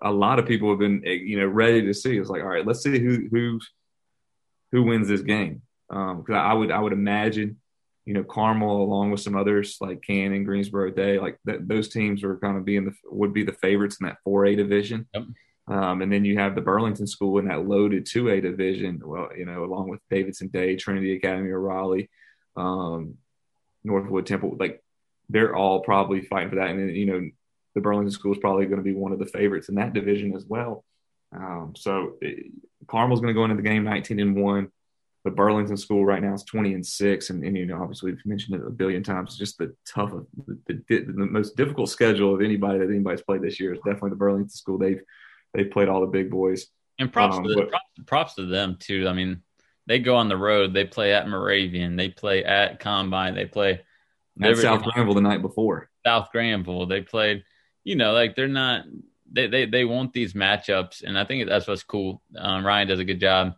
A 0.01 0.11
lot 0.11 0.39
of 0.39 0.45
people 0.45 0.69
have 0.69 0.79
been, 0.79 1.01
you 1.03 1.39
know, 1.39 1.47
ready 1.47 1.81
to 1.83 1.93
see. 1.93 2.17
It's 2.17 2.29
like, 2.29 2.41
all 2.41 2.49
right, 2.49 2.65
let's 2.65 2.83
see 2.83 2.99
who 2.99 3.27
who's 3.31 3.71
who 4.71 4.83
wins 4.83 5.07
this 5.07 5.21
game. 5.21 5.61
Because 5.87 6.23
um, 6.29 6.35
I 6.35 6.53
would 6.53 6.71
I 6.71 6.79
would 6.79 6.93
imagine, 6.93 7.57
you 8.05 8.13
know, 8.13 8.23
Carmel 8.23 8.83
along 8.83 9.11
with 9.11 9.21
some 9.21 9.35
others 9.35 9.77
like 9.79 10.01
Cannon, 10.01 10.43
Greensboro 10.43 10.91
Day, 10.91 11.19
like 11.19 11.37
that, 11.45 11.67
those 11.67 11.89
teams 11.89 12.23
are 12.23 12.37
kind 12.37 12.57
of 12.57 12.65
being 12.65 12.85
the 12.85 12.93
would 13.05 13.33
be 13.33 13.43
the 13.43 13.53
favorites 13.53 13.97
in 14.01 14.07
that 14.07 14.17
4A 14.27 14.57
division. 14.57 15.07
Yep. 15.13 15.23
Um, 15.67 16.01
and 16.01 16.11
then 16.11 16.25
you 16.25 16.37
have 16.37 16.53
the 16.53 16.61
Burlington 16.61 17.07
School 17.07 17.39
in 17.39 17.47
that 17.47 17.67
loaded 17.67 18.05
2A 18.05 18.41
division. 18.41 19.01
Well, 19.03 19.29
you 19.35 19.45
know, 19.45 19.63
along 19.63 19.89
with 19.89 19.99
Davidson 20.11 20.49
Day, 20.49 20.75
Trinity 20.75 21.15
Academy 21.15 21.49
of 21.49 21.59
Raleigh, 21.59 22.09
um, 22.55 23.15
Northwood 23.83 24.27
Temple, 24.27 24.57
like 24.59 24.83
they're 25.29 25.55
all 25.55 25.81
probably 25.81 26.21
fighting 26.21 26.49
for 26.49 26.55
that. 26.55 26.69
And 26.69 26.79
then, 26.79 26.89
you 26.89 27.05
know, 27.05 27.29
the 27.73 27.81
Burlington 27.81 28.11
School 28.11 28.31
is 28.33 28.39
probably 28.39 28.65
going 28.65 28.77
to 28.77 28.83
be 28.83 28.93
one 28.93 29.11
of 29.11 29.19
the 29.19 29.25
favorites 29.25 29.69
in 29.69 29.75
that 29.75 29.93
division 29.93 30.35
as 30.35 30.45
well. 30.45 30.83
Um, 31.35 31.73
so 31.75 32.13
it, 32.21 32.51
Carmel's 32.87 33.19
going 33.19 33.33
to 33.33 33.37
go 33.37 33.43
into 33.43 33.55
the 33.55 33.61
game 33.61 33.83
19 33.83 34.19
and 34.19 34.35
one. 34.35 34.69
The 35.23 35.31
Burlington 35.31 35.75
school 35.75 36.05
right 36.05 36.21
now 36.21 36.35
is 36.35 36.43
20 36.43 36.75
and 36.75 36.85
six, 36.85 37.31
and, 37.31 37.43
and 37.43 37.57
you 37.57 37.65
know 37.65 37.81
obviously 37.81 38.11
we've 38.11 38.25
mentioned 38.27 38.61
it 38.61 38.67
a 38.67 38.69
billion 38.69 39.01
times. 39.01 39.31
It's 39.31 39.39
just 39.39 39.57
the 39.57 39.75
tough, 39.91 40.11
the, 40.45 40.83
the, 40.87 40.99
the, 40.99 41.13
most 41.13 41.57
difficult 41.57 41.89
schedule 41.89 42.35
of 42.35 42.41
anybody 42.41 42.77
that 42.77 42.91
anybody's 42.91 43.23
played 43.23 43.41
this 43.41 43.59
year 43.59 43.73
is 43.73 43.79
definitely 43.79 44.11
the 44.11 44.17
Burlington 44.17 44.49
school. 44.49 44.77
They've 44.77 45.01
they've 45.55 45.71
played 45.71 45.89
all 45.89 46.01
the 46.01 46.07
big 46.07 46.29
boys. 46.29 46.67
And 46.99 47.11
props, 47.11 47.37
um, 47.37 47.43
to, 47.43 47.49
the, 47.49 47.63
props, 47.63 47.85
props 48.05 48.35
to 48.35 48.45
them 48.45 48.77
too. 48.79 49.07
I 49.07 49.13
mean, 49.13 49.41
they 49.87 49.97
go 49.97 50.15
on 50.15 50.29
the 50.29 50.37
road. 50.37 50.75
They 50.75 50.85
play 50.85 51.13
at 51.13 51.27
Moravian. 51.27 51.95
They 51.95 52.09
play 52.09 52.43
at 52.43 52.79
Combine. 52.79 53.33
They 53.33 53.45
play 53.45 53.81
at 54.41 54.57
South 54.57 54.83
Granville 54.83 55.13
the 55.13 55.21
night 55.21 55.41
before. 55.41 55.89
South 56.05 56.29
Granville. 56.31 56.85
They 56.85 57.01
played, 57.01 57.43
you 57.83 57.95
know, 57.95 58.13
like 58.13 58.35
they're 58.35 58.47
not. 58.47 58.85
They 59.31 59.47
they 59.47 59.65
they 59.65 59.85
want 59.85 60.13
these 60.13 60.33
matchups, 60.33 61.03
and 61.03 61.17
I 61.17 61.25
think 61.25 61.47
that's 61.47 61.67
what's 61.67 61.83
cool. 61.83 62.21
Um, 62.37 62.65
Ryan 62.65 62.87
does 62.87 62.99
a 62.99 63.05
good 63.05 63.19
job 63.19 63.55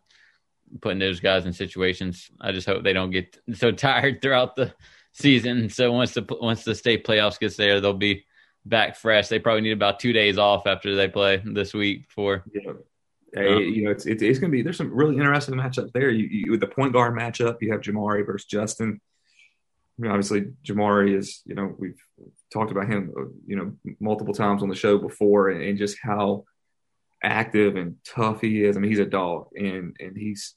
putting 0.82 1.00
those 1.00 1.20
guys 1.20 1.46
in 1.46 1.54
situations. 1.54 2.30
I 2.40 2.52
just 2.52 2.68
hope 2.68 2.84
they 2.84 2.94
don't 2.94 3.12
get 3.12 3.38
so 3.54 3.72
tired 3.72 4.22
throughout 4.22 4.56
the 4.56 4.74
season. 5.14 5.70
So 5.70 5.92
once 5.92 6.14
the 6.14 6.26
once 6.42 6.64
the 6.64 6.76
state 6.76 7.06
playoffs 7.06 7.40
gets 7.40 7.58
there, 7.58 7.82
they'll 7.82 7.94
be 7.94 8.26
back 8.66 8.96
fresh. 8.96 9.28
They 9.28 9.40
probably 9.40 9.62
need 9.62 9.72
about 9.72 10.00
two 10.00 10.14
days 10.14 10.38
off 10.38 10.68
after 10.68 10.96
they 10.96 11.08
play 11.08 11.42
this 11.44 11.74
week 11.74 12.06
for. 12.10 12.44
Yeah. 12.54 12.74
Hey, 13.34 13.54
um, 13.54 13.62
you 13.62 13.84
know, 13.84 13.92
it's, 13.92 14.06
it's, 14.06 14.24
it's 14.24 14.40
going 14.40 14.52
to 14.52 14.56
be 14.56 14.62
there's 14.62 14.78
some 14.78 14.94
really 14.94 15.18
interesting 15.18 15.56
matchups 15.56 15.92
there. 15.92 16.10
You, 16.10 16.28
you, 16.28 16.52
with 16.52 16.62
the 16.62 16.68
point 16.68 16.94
guard 16.94 17.14
matchup, 17.14 17.58
you 17.62 17.72
have 17.72 17.82
Jamari 17.82 18.26
versus 18.26 18.48
Justin. 18.48 19.02
I 19.98 20.02
mean, 20.02 20.12
obviously, 20.12 20.46
Jamari 20.64 21.18
is 21.18 21.42
you 21.46 21.56
know 21.56 21.76
we've 21.78 22.00
talked 22.54 22.72
about 22.72 22.90
him 22.90 23.14
uh, 23.18 23.24
you 23.46 23.56
know 23.56 23.74
multiple 24.00 24.34
times 24.34 24.62
on 24.62 24.70
the 24.70 24.76
show 24.76 24.98
before, 24.98 25.50
and, 25.50 25.62
and 25.62 25.78
just 25.78 25.98
how 26.02 26.46
active 27.24 27.76
and 27.76 27.96
tough 28.06 28.42
he 28.42 28.64
is. 28.64 28.78
I 28.78 28.80
mean, 28.80 28.92
he's 28.92 29.00
a 29.00 29.06
dog, 29.06 29.48
and 29.56 29.96
and 30.00 30.16
he's 30.16 30.56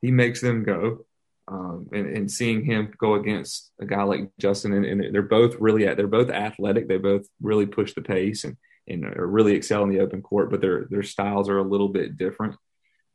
he 0.00 0.10
makes 0.10 0.40
them 0.40 0.64
go. 0.64 1.04
Um, 1.48 1.88
and, 1.92 2.06
and, 2.06 2.30
seeing 2.30 2.64
him 2.64 2.94
go 2.98 3.14
against 3.14 3.72
a 3.80 3.84
guy 3.84 4.04
like 4.04 4.30
Justin, 4.38 4.72
and, 4.74 4.86
and, 4.86 5.12
they're 5.12 5.22
both 5.22 5.56
really 5.58 5.84
they're 5.92 6.06
both 6.06 6.30
athletic. 6.30 6.86
They 6.86 6.98
both 6.98 7.26
really 7.42 7.66
push 7.66 7.94
the 7.94 8.00
pace 8.00 8.44
and 8.44 8.56
and 8.86 9.04
are 9.04 9.26
really 9.26 9.54
excel 9.54 9.82
in 9.82 9.90
the 9.90 10.00
open 10.00 10.22
court, 10.22 10.50
but 10.50 10.60
their 10.60 10.86
their 10.88 11.02
styles 11.02 11.48
are 11.48 11.58
a 11.58 11.68
little 11.68 11.88
bit 11.88 12.16
different. 12.16 12.54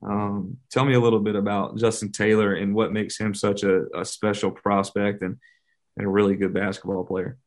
Um, 0.04 0.58
tell 0.70 0.86
me 0.86 0.94
a 0.94 1.00
little 1.00 1.20
bit 1.20 1.36
about 1.36 1.78
Justin 1.78 2.12
Taylor 2.12 2.54
and 2.54 2.76
what 2.76 2.94
makes 2.94 3.18
him 3.18 3.34
such 3.34 3.64
a, 3.64 3.86
a 3.98 4.06
special 4.06 4.52
prospect 4.52 5.22
and 5.22 5.38
and 5.98 6.06
a 6.06 6.10
really 6.10 6.36
good 6.36 6.54
basketball 6.54 7.04
player. 7.04 7.38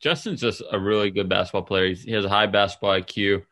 Justin's 0.00 0.40
just 0.40 0.62
a 0.70 0.78
really 0.78 1.10
good 1.10 1.28
basketball 1.28 1.62
player. 1.62 1.88
He's, 1.88 2.02
he 2.02 2.12
has 2.12 2.24
a 2.24 2.28
high 2.28 2.46
basketball 2.46 3.00
IQ. 3.00 3.44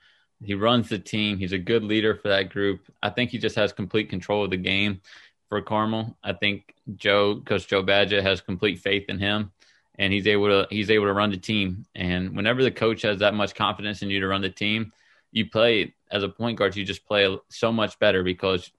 He 0.45 0.55
runs 0.55 0.89
the 0.89 0.99
team. 0.99 1.39
He's 1.39 1.53
a 1.53 1.59
good 1.59 1.85
leader 1.85 2.15
for 2.15 2.29
that 2.29 2.51
group. 2.51 2.81
I 3.03 3.11
think 3.11 3.31
he 3.31 3.39
just 3.39 3.57
has 3.57 3.73
complete 3.73 4.11
control 4.11 4.45
of 4.45 4.51
the 4.51 4.57
game 4.57 5.01
for 5.49 5.63
Carmel. 5.63 6.17
I 6.23 6.33
think 6.33 6.75
Joe, 6.97 7.41
Coach 7.45 7.69
Joe 7.69 7.83
Badgett, 7.83 8.23
has 8.23 8.41
complete 8.41 8.81
faith 8.81 9.05
in 9.09 9.19
him, 9.19 9.53
and 9.99 10.13
he's 10.13 10.27
able 10.27 10.49
to 10.49 10.67
he's 10.69 10.91
able 10.91 11.07
to 11.07 11.13
run 11.13 11.31
the 11.31 11.37
team. 11.37 11.87
And 11.95 12.35
whenever 12.37 12.63
the 12.63 12.71
coach 12.73 13.03
has 13.03 13.21
that 13.21 13.35
much 13.35 13.55
confidence 13.55 14.03
in 14.03 14.11
you 14.11 14.21
to 14.21 14.27
run 14.27 14.43
the 14.43 14.51
team, 14.51 14.93
you 15.31 15.49
play 15.49 15.95
as 16.13 16.23
a 16.23 16.29
point 16.29 16.59
guard. 16.59 16.77
You 16.77 16.85
just 16.85 17.07
play 17.07 17.37
so 17.49 17.73
much 17.73 17.99
better 17.99 18.23
because 18.23 18.71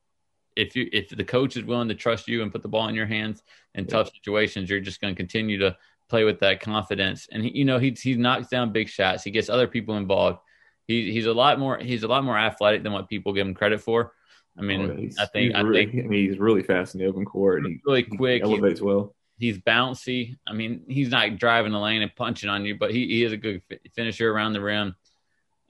if 0.55 0.75
you 0.75 0.87
if 0.93 1.09
the 1.09 1.23
coach 1.23 1.57
is 1.57 1.63
willing 1.63 1.89
to 1.89 1.95
trust 1.95 2.27
you 2.27 2.41
and 2.43 2.51
put 2.51 2.61
the 2.61 2.69
ball 2.69 2.87
in 2.87 2.95
your 2.95 3.07
hands 3.07 3.43
in 3.75 3.85
yeah. 3.85 3.89
tough 3.89 4.11
situations, 4.13 4.69
you're 4.69 4.79
just 4.79 5.01
going 5.01 5.13
to 5.13 5.17
continue 5.17 5.57
to 5.59 5.75
play 6.09 6.23
with 6.23 6.39
that 6.39 6.61
confidence. 6.61 7.27
And 7.31 7.43
he, 7.43 7.57
you 7.57 7.65
know, 7.65 7.79
he 7.79 7.91
he 7.99 8.15
knocks 8.15 8.47
down 8.47 8.71
big 8.71 8.87
shots. 8.87 9.23
He 9.23 9.31
gets 9.31 9.49
other 9.49 9.67
people 9.67 9.97
involved 9.97 10.39
he, 10.87 11.11
he's 11.11 11.25
a 11.25 11.33
lot 11.33 11.59
more 11.59 11.77
he's 11.77 12.03
a 12.03 12.07
lot 12.07 12.23
more 12.23 12.37
athletic 12.37 12.83
than 12.83 12.91
what 12.91 13.09
people 13.09 13.33
give 13.33 13.47
him 13.47 13.53
credit 13.53 13.81
for. 13.81 14.13
I 14.57 14.61
mean, 14.61 15.13
oh, 15.17 15.21
I 15.23 15.25
think 15.25 15.55
I 15.55 15.61
really, 15.61 15.85
think 15.85 16.05
I 16.05 16.07
mean, 16.07 16.29
he's 16.29 16.37
really 16.37 16.61
fast 16.61 16.93
in 16.93 17.01
the 17.01 17.07
open 17.07 17.25
court. 17.25 17.65
And 17.65 17.79
really 17.85 18.03
quick, 18.03 18.43
he 18.43 18.51
elevates 18.51 18.79
he, 18.79 18.85
well. 18.85 19.15
He's 19.37 19.57
bouncy. 19.57 20.37
I 20.45 20.53
mean, 20.53 20.83
he's 20.87 21.09
not 21.09 21.37
driving 21.37 21.71
the 21.71 21.79
lane 21.79 22.03
and 22.03 22.15
punching 22.15 22.49
on 22.49 22.63
you, 22.63 22.77
but 22.77 22.91
he, 22.91 23.07
he 23.07 23.23
is 23.23 23.31
a 23.31 23.37
good 23.37 23.63
finisher 23.95 24.31
around 24.31 24.53
the 24.53 24.61
rim. 24.61 24.95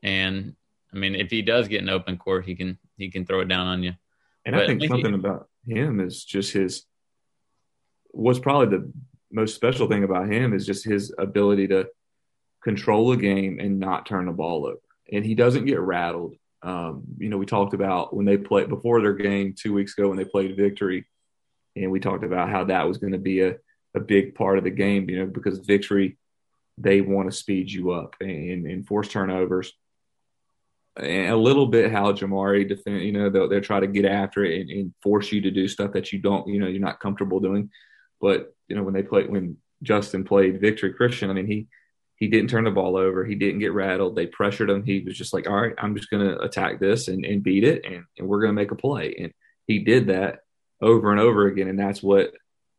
And 0.01 0.55
I 0.93 0.97
mean, 0.97 1.15
if 1.15 1.31
he 1.31 1.41
does 1.41 1.67
get 1.67 1.81
an 1.81 1.89
open 1.89 2.17
court, 2.17 2.45
he 2.45 2.55
can 2.55 2.77
he 2.97 3.09
can 3.09 3.25
throw 3.25 3.41
it 3.41 3.47
down 3.47 3.67
on 3.67 3.83
you. 3.83 3.93
And 4.45 4.55
but 4.55 4.63
I 4.63 4.67
think 4.67 4.83
something 4.83 5.13
about 5.13 5.47
him 5.65 5.99
is 5.99 6.23
just 6.23 6.53
his. 6.53 6.85
What's 8.11 8.39
probably 8.39 8.77
the 8.77 8.91
most 9.31 9.55
special 9.55 9.87
thing 9.87 10.03
about 10.03 10.31
him 10.31 10.53
is 10.53 10.65
just 10.65 10.85
his 10.85 11.13
ability 11.17 11.67
to 11.69 11.87
control 12.63 13.11
a 13.11 13.17
game 13.17 13.59
and 13.59 13.79
not 13.79 14.05
turn 14.05 14.27
the 14.27 14.31
ball 14.31 14.67
over 14.67 14.77
and 15.11 15.25
he 15.25 15.35
doesn't 15.35 15.65
get 15.65 15.79
rattled. 15.79 16.35
Um, 16.61 17.03
you 17.17 17.29
know, 17.29 17.37
we 17.37 17.45
talked 17.45 17.73
about 17.73 18.15
when 18.15 18.25
they 18.25 18.37
played 18.37 18.69
before 18.69 19.01
their 19.01 19.13
game 19.13 19.53
two 19.57 19.73
weeks 19.73 19.97
ago 19.97 20.09
when 20.09 20.17
they 20.17 20.25
played 20.25 20.55
victory, 20.55 21.05
and 21.75 21.91
we 21.91 21.99
talked 21.99 22.23
about 22.23 22.49
how 22.49 22.65
that 22.65 22.87
was 22.87 22.97
going 22.97 23.13
to 23.13 23.19
be 23.19 23.41
a, 23.41 23.57
a 23.95 23.99
big 23.99 24.35
part 24.35 24.57
of 24.57 24.63
the 24.63 24.69
game, 24.69 25.09
you 25.09 25.19
know, 25.19 25.25
because 25.25 25.59
victory, 25.59 26.17
they 26.77 27.01
want 27.01 27.29
to 27.29 27.37
speed 27.37 27.71
you 27.71 27.91
up 27.91 28.15
and, 28.21 28.65
and 28.65 28.87
force 28.87 29.09
turnovers. 29.09 29.73
A 30.99 31.33
little 31.33 31.65
bit 31.65 31.91
how 31.91 32.11
Jamari 32.11 32.67
defend, 32.67 33.01
you 33.01 33.13
know, 33.13 33.29
they'll, 33.29 33.49
they'll 33.49 33.61
try 33.61 33.79
to 33.79 33.87
get 33.87 34.05
after 34.05 34.45
it 34.45 34.61
and, 34.61 34.69
and 34.69 34.93
force 35.01 35.31
you 35.31 35.41
to 35.41 35.49
do 35.49 35.67
stuff 35.67 35.93
that 35.93 36.13
you 36.13 36.19
don't, 36.19 36.47
you 36.47 36.59
know, 36.59 36.67
you're 36.67 36.79
not 36.79 36.99
comfortable 36.99 37.39
doing. 37.39 37.71
But, 38.21 38.53
you 38.67 38.75
know, 38.75 38.83
when 38.83 38.93
they 38.93 39.01
play, 39.01 39.25
when 39.25 39.57
Justin 39.81 40.23
played 40.23 40.61
Victory 40.61 40.93
Christian, 40.93 41.31
I 41.31 41.33
mean, 41.33 41.47
he, 41.47 41.67
he 42.17 42.27
didn't 42.27 42.51
turn 42.51 42.63
the 42.65 42.71
ball 42.71 42.95
over. 42.95 43.25
He 43.25 43.33
didn't 43.33 43.59
get 43.59 43.73
rattled. 43.73 44.15
They 44.15 44.27
pressured 44.27 44.69
him. 44.69 44.83
He 44.83 44.99
was 44.99 45.17
just 45.17 45.33
like, 45.33 45.49
all 45.49 45.59
right, 45.59 45.73
I'm 45.79 45.95
just 45.95 46.11
going 46.11 46.25
to 46.27 46.39
attack 46.39 46.79
this 46.79 47.07
and, 47.07 47.25
and 47.25 47.41
beat 47.41 47.63
it, 47.63 47.83
and, 47.85 48.05
and 48.17 48.27
we're 48.27 48.39
going 48.39 48.55
to 48.55 48.61
make 48.61 48.71
a 48.71 48.75
play. 48.75 49.15
And 49.17 49.33
he 49.65 49.79
did 49.79 50.07
that 50.07 50.41
over 50.79 51.11
and 51.11 51.19
over 51.19 51.47
again. 51.47 51.69
And 51.69 51.79
that's 51.79 52.03
what 52.03 52.33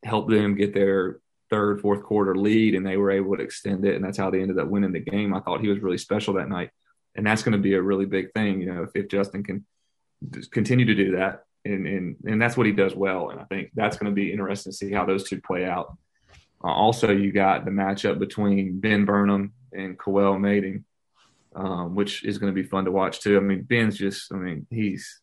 helped 0.05 0.31
them 0.31 0.55
get 0.55 0.73
their 0.73 1.19
third, 1.51 1.81
fourth 1.81 2.05
quarter 2.05 2.37
lead, 2.37 2.77
and 2.77 2.87
they 2.87 2.97
were 2.97 3.11
able 3.11 3.37
to 3.37 3.43
extend 3.43 3.85
it. 3.85 3.97
And 3.97 4.05
that's 4.05 4.19
how 4.19 4.31
they 4.31 4.41
ended 4.41 4.59
up 4.59 4.69
winning 4.69 4.93
the 4.93 5.01
game. 5.01 5.35
I 5.35 5.41
thought 5.41 5.61
he 5.61 5.69
was 5.69 5.81
really 5.81 5.99
special 5.99 6.35
that 6.35 6.49
night. 6.49 6.71
And 7.17 7.27
that's 7.27 7.43
going 7.43 7.53
to 7.53 7.59
be 7.59 7.75
a 7.75 7.83
really 7.83 8.07
big 8.07 8.33
thing, 8.33 8.61
you 8.61 8.73
know, 8.73 8.83
if, 8.83 8.91
if 8.95 9.09
Justin 9.09 9.43
can 9.45 9.65
continue 10.51 10.87
to 10.87 10.95
do 10.95 11.17
that. 11.17 11.45
And, 11.65 11.87
and, 11.87 12.17
and 12.27 12.43
that's 12.43 12.57
what 12.57 12.67
he 12.67 12.73
does 12.73 12.95
well. 12.95 13.31
And 13.31 13.41
I 13.41 13.45
think 13.45 13.71
that's 13.75 13.97
going 13.97 14.11
to 14.11 14.15
be 14.15 14.33
interesting 14.33 14.73
to 14.73 14.77
see 14.77 14.93
how 14.93 15.07
those 15.07 15.29
two 15.29 15.41
play 15.41 15.65
out. 15.65 15.97
Uh, 16.63 16.69
also, 16.69 17.11
you 17.11 17.33
got 17.33 17.65
the 17.65 17.71
matchup 17.71 18.19
between 18.19 18.81
Ben 18.81 19.05
Burnham 19.05 19.53
and 19.73 19.99
Coel 19.99 20.39
Mating, 20.39 20.85
um, 21.55 21.95
which 21.95 22.25
is 22.25 22.39
going 22.39 22.55
to 22.55 22.63
be 22.63 22.67
fun 22.67 22.85
to 22.85 22.91
watch 22.91 23.21
too. 23.21 23.37
I 23.37 23.41
mean, 23.41 23.63
Ben's 23.63 23.97
just, 23.97 24.33
I 24.33 24.37
mean, 24.37 24.67
he's 24.71 25.21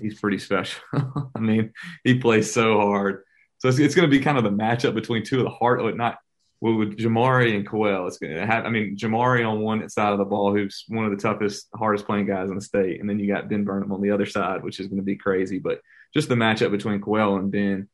he's 0.00 0.18
pretty 0.18 0.38
special. 0.38 0.82
I 1.34 1.38
mean, 1.38 1.72
he 2.04 2.18
plays 2.18 2.52
so 2.52 2.78
hard. 2.80 3.24
So 3.58 3.68
it's, 3.68 3.78
it's 3.78 3.94
going 3.94 4.08
to 4.10 4.16
be 4.16 4.22
kind 4.22 4.38
of 4.38 4.44
the 4.44 4.50
matchup 4.50 4.94
between 4.94 5.24
two 5.24 5.38
of 5.38 5.44
the 5.44 5.50
hard, 5.50 5.96
not 5.96 6.18
well, 6.62 6.76
with 6.76 6.96
Jamari 6.96 7.54
and 7.54 7.66
Coel. 7.66 8.06
It's 8.06 8.18
going 8.18 8.34
to 8.34 8.46
have, 8.46 8.64
I 8.64 8.70
mean, 8.70 8.96
Jamari 8.96 9.46
on 9.46 9.60
one 9.60 9.86
side 9.88 10.12
of 10.12 10.18
the 10.18 10.24
ball, 10.24 10.54
who's 10.54 10.84
one 10.88 11.04
of 11.04 11.10
the 11.10 11.16
toughest, 11.16 11.66
hardest 11.74 12.06
playing 12.06 12.26
guys 12.26 12.48
in 12.48 12.54
the 12.54 12.62
state, 12.62 13.00
and 13.00 13.10
then 13.10 13.18
you 13.18 13.26
got 13.26 13.48
Ben 13.48 13.64
Burnham 13.64 13.92
on 13.92 14.00
the 14.00 14.12
other 14.12 14.26
side, 14.26 14.62
which 14.62 14.78
is 14.78 14.86
going 14.86 14.98
to 14.98 15.04
be 15.04 15.16
crazy. 15.16 15.58
But 15.58 15.80
just 16.14 16.28
the 16.28 16.36
matchup 16.36 16.70
between 16.70 17.00
Coel 17.00 17.36
and 17.36 17.50
Ben 17.50 17.88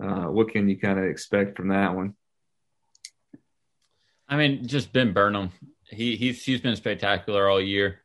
uh, 0.00 0.26
what 0.26 0.48
can 0.48 0.68
you 0.68 0.76
kind 0.78 0.98
of 0.98 1.04
expect 1.04 1.56
from 1.56 1.68
that 1.68 1.94
one? 1.94 2.14
I 4.28 4.36
mean, 4.36 4.66
just 4.66 4.92
Ben 4.92 5.12
Burnham. 5.12 5.52
He 5.88 6.16
he's 6.16 6.42
he's 6.42 6.60
been 6.60 6.76
spectacular 6.76 7.48
all 7.48 7.60
year. 7.60 8.00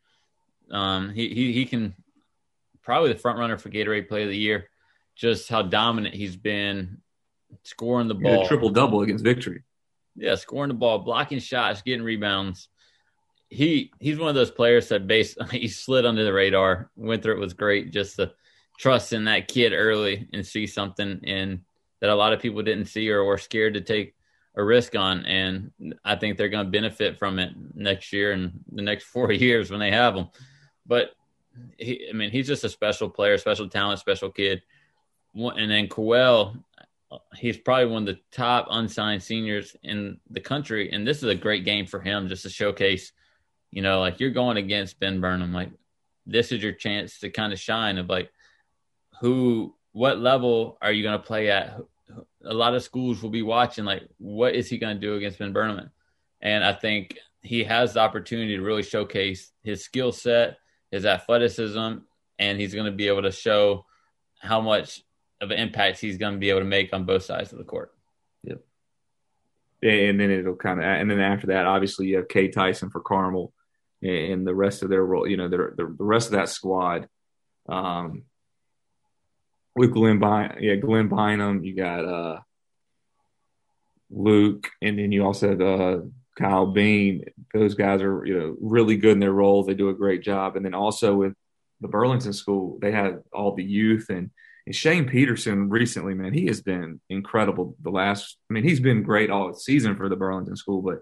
Um, 0.69 1.09
he 1.09 1.29
he 1.29 1.53
he 1.53 1.65
can 1.65 1.95
probably 2.83 3.13
the 3.13 3.19
front 3.19 3.39
runner 3.39 3.57
for 3.57 3.69
Gatorade 3.69 4.09
Play 4.09 4.23
of 4.23 4.29
the 4.29 4.37
Year. 4.37 4.69
Just 5.15 5.49
how 5.49 5.63
dominant 5.63 6.13
he's 6.13 6.35
been, 6.35 7.01
scoring 7.63 8.07
the 8.07 8.15
ball, 8.15 8.47
triple 8.47 8.69
double 8.69 9.01
against 9.01 9.23
Victory. 9.23 9.63
Yeah, 10.19 10.35
scoring 10.35 10.67
the 10.67 10.73
ball, 10.73 10.99
blocking 10.99 11.39
shots, 11.39 11.81
getting 11.81 12.03
rebounds. 12.03 12.69
He 13.49 13.91
he's 13.99 14.19
one 14.19 14.29
of 14.29 14.35
those 14.35 14.51
players 14.51 14.89
that 14.89 15.07
base 15.07 15.35
he 15.51 15.67
slid 15.67 16.05
under 16.05 16.23
the 16.23 16.33
radar. 16.33 16.91
Winthrop 16.95 17.39
was 17.39 17.53
great 17.53 17.91
just 17.91 18.17
to 18.17 18.31
trust 18.77 19.13
in 19.13 19.25
that 19.25 19.47
kid 19.47 19.73
early 19.73 20.27
and 20.33 20.45
see 20.45 20.67
something 20.67 21.19
in 21.23 21.61
that 21.99 22.09
a 22.09 22.15
lot 22.15 22.33
of 22.33 22.39
people 22.39 22.61
didn't 22.61 22.85
see 22.85 23.09
or 23.09 23.23
were 23.23 23.37
scared 23.37 23.73
to 23.73 23.81
take 23.81 24.15
a 24.55 24.63
risk 24.63 24.95
on. 24.95 25.25
And 25.25 25.71
I 26.05 26.15
think 26.15 26.37
they're 26.37 26.49
going 26.49 26.65
to 26.65 26.71
benefit 26.71 27.17
from 27.17 27.39
it 27.39 27.51
next 27.75 28.13
year 28.13 28.31
and 28.31 28.59
the 28.71 28.81
next 28.81 29.03
four 29.13 29.31
years 29.31 29.69
when 29.69 29.79
they 29.79 29.91
have 29.91 30.15
them. 30.15 30.29
But 30.85 31.11
he, 31.77 32.07
I 32.09 32.13
mean, 32.13 32.31
he's 32.31 32.47
just 32.47 32.63
a 32.63 32.69
special 32.69 33.09
player, 33.09 33.37
special 33.37 33.67
talent, 33.67 33.99
special 33.99 34.29
kid. 34.29 34.61
And 35.35 35.69
then 35.69 35.87
Coel, 35.87 36.55
he's 37.35 37.57
probably 37.57 37.87
one 37.87 38.07
of 38.07 38.15
the 38.15 38.21
top 38.31 38.67
unsigned 38.69 39.23
seniors 39.23 39.75
in 39.83 40.19
the 40.29 40.39
country. 40.39 40.91
And 40.91 41.07
this 41.07 41.17
is 41.17 41.23
a 41.23 41.35
great 41.35 41.65
game 41.65 41.85
for 41.85 41.99
him 41.99 42.27
just 42.27 42.43
to 42.43 42.49
showcase, 42.49 43.11
you 43.71 43.81
know, 43.81 43.99
like 43.99 44.19
you're 44.19 44.29
going 44.29 44.57
against 44.57 44.99
Ben 44.99 45.19
Burnham. 45.19 45.53
Like 45.53 45.71
this 46.25 46.51
is 46.51 46.61
your 46.61 46.73
chance 46.73 47.19
to 47.19 47.29
kind 47.29 47.53
of 47.53 47.59
shine 47.59 47.97
of 47.97 48.09
like 48.09 48.31
who 49.21 49.75
what 49.91 50.19
level 50.19 50.77
are 50.81 50.91
you 50.91 51.03
going 51.03 51.17
to 51.17 51.25
play 51.25 51.49
at? 51.49 51.77
A 52.45 52.53
lot 52.53 52.75
of 52.75 52.83
schools 52.83 53.21
will 53.21 53.29
be 53.29 53.41
watching, 53.41 53.85
like, 53.85 54.03
what 54.17 54.55
is 54.55 54.69
he 54.69 54.77
going 54.77 54.95
to 54.95 55.01
do 55.01 55.15
against 55.15 55.39
Ben 55.39 55.53
Burnham? 55.53 55.91
And 56.41 56.63
I 56.63 56.73
think 56.73 57.17
he 57.41 57.63
has 57.65 57.93
the 57.93 57.99
opportunity 57.99 58.55
to 58.55 58.63
really 58.63 58.83
showcase 58.83 59.51
his 59.63 59.83
skill 59.83 60.11
set, 60.11 60.57
his 60.91 61.05
athleticism, 61.05 61.97
and 62.37 62.59
he's 62.59 62.73
going 62.73 62.85
to 62.85 62.95
be 62.95 63.07
able 63.07 63.23
to 63.23 63.31
show 63.31 63.85
how 64.39 64.61
much 64.61 65.03
of 65.41 65.51
an 65.51 65.59
impact 65.59 65.99
he's 65.99 66.17
going 66.17 66.33
to 66.33 66.39
be 66.39 66.49
able 66.49 66.59
to 66.59 66.65
make 66.65 66.93
on 66.93 67.05
both 67.05 67.23
sides 67.23 67.51
of 67.51 67.57
the 67.57 67.63
court. 67.63 67.93
Yep. 68.43 68.61
And 69.81 70.19
then 70.19 70.31
it'll 70.31 70.55
kind 70.55 70.79
of, 70.79 70.85
and 70.85 71.09
then 71.09 71.19
after 71.19 71.47
that, 71.47 71.65
obviously 71.65 72.07
you 72.07 72.17
have 72.17 72.27
Kay 72.27 72.49
Tyson 72.49 72.89
for 72.89 72.99
Carmel 72.99 73.53
and 74.01 74.45
the 74.45 74.55
rest 74.55 74.83
of 74.83 74.89
their 74.89 75.05
role, 75.05 75.27
you 75.27 75.37
know, 75.37 75.47
the, 75.47 75.73
the 75.75 75.85
rest 75.85 76.27
of 76.27 76.33
that 76.33 76.49
squad. 76.49 77.07
Um, 77.67 78.23
with 79.75 79.93
Glenn 79.93 80.19
Bynum, 80.19 80.57
yeah, 80.59 80.75
Glenn 80.75 81.07
Bynum. 81.07 81.63
You 81.63 81.75
got 81.75 82.03
uh, 82.03 82.39
Luke, 84.09 84.69
and 84.81 84.99
then 84.99 85.11
you 85.11 85.23
also 85.23 85.49
have 85.49 85.61
uh, 85.61 85.99
Kyle 86.37 86.65
Bean. 86.65 87.23
Those 87.53 87.75
guys 87.75 88.01
are 88.01 88.25
you 88.25 88.37
know 88.37 88.57
really 88.59 88.97
good 88.97 89.13
in 89.13 89.19
their 89.19 89.31
roles. 89.31 89.67
They 89.67 89.75
do 89.75 89.89
a 89.89 89.93
great 89.93 90.21
job. 90.21 90.55
And 90.55 90.65
then 90.65 90.73
also 90.73 91.15
with 91.15 91.33
the 91.79 91.87
Burlington 91.87 92.33
School, 92.33 92.77
they 92.81 92.91
have 92.91 93.21
all 93.31 93.55
the 93.55 93.63
youth 93.63 94.07
and. 94.09 94.31
And 94.69 94.75
Shane 94.75 95.07
Peterson 95.07 95.67
recently, 95.67 96.13
man, 96.13 96.31
he 96.31 96.45
has 96.45 96.61
been 96.61 97.01
incredible. 97.09 97.75
The 97.81 97.89
last, 97.89 98.37
I 98.47 98.53
mean, 98.53 98.63
he's 98.63 98.79
been 98.79 99.01
great 99.01 99.31
all 99.31 99.51
season 99.55 99.95
for 99.95 100.09
the 100.09 100.15
Burlington 100.15 100.55
School, 100.55 100.83
but 100.83 100.99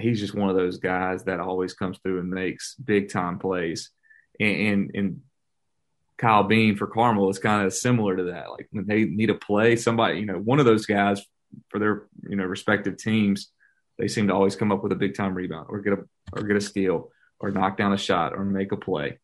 he's 0.00 0.18
just 0.18 0.34
one 0.34 0.50
of 0.50 0.56
those 0.56 0.78
guys 0.78 1.22
that 1.22 1.38
always 1.38 1.72
comes 1.72 1.98
through 1.98 2.18
and 2.18 2.28
makes 2.28 2.74
big 2.74 3.12
time 3.12 3.38
plays. 3.38 3.90
And, 4.40 4.56
and, 4.56 4.90
and 4.92 5.20
Kyle 6.18 6.42
Bean 6.42 6.74
for 6.74 6.88
Carmel 6.88 7.30
is 7.30 7.38
kind 7.38 7.64
of 7.64 7.72
similar 7.72 8.16
to 8.16 8.24
that. 8.24 8.50
Like 8.50 8.66
when 8.72 8.88
they 8.88 9.04
need 9.04 9.30
a 9.30 9.36
play, 9.36 9.76
somebody, 9.76 10.18
you 10.18 10.26
know, 10.26 10.40
one 10.40 10.58
of 10.58 10.66
those 10.66 10.84
guys 10.84 11.24
for 11.68 11.78
their, 11.78 12.08
you 12.28 12.34
know, 12.34 12.44
respective 12.44 12.96
teams, 12.96 13.52
they 13.98 14.08
seem 14.08 14.26
to 14.26 14.34
always 14.34 14.56
come 14.56 14.72
up 14.72 14.82
with 14.82 14.90
a 14.90 14.96
big 14.96 15.14
time 15.14 15.34
rebound 15.34 15.66
or 15.68 15.80
get 15.80 15.92
a 15.92 15.98
or 16.32 16.42
get 16.42 16.56
a 16.56 16.60
steal 16.60 17.12
or 17.38 17.52
knock 17.52 17.76
down 17.76 17.92
a 17.92 17.96
shot 17.96 18.32
or 18.32 18.44
make 18.44 18.72
a 18.72 18.76
play. 18.76 19.20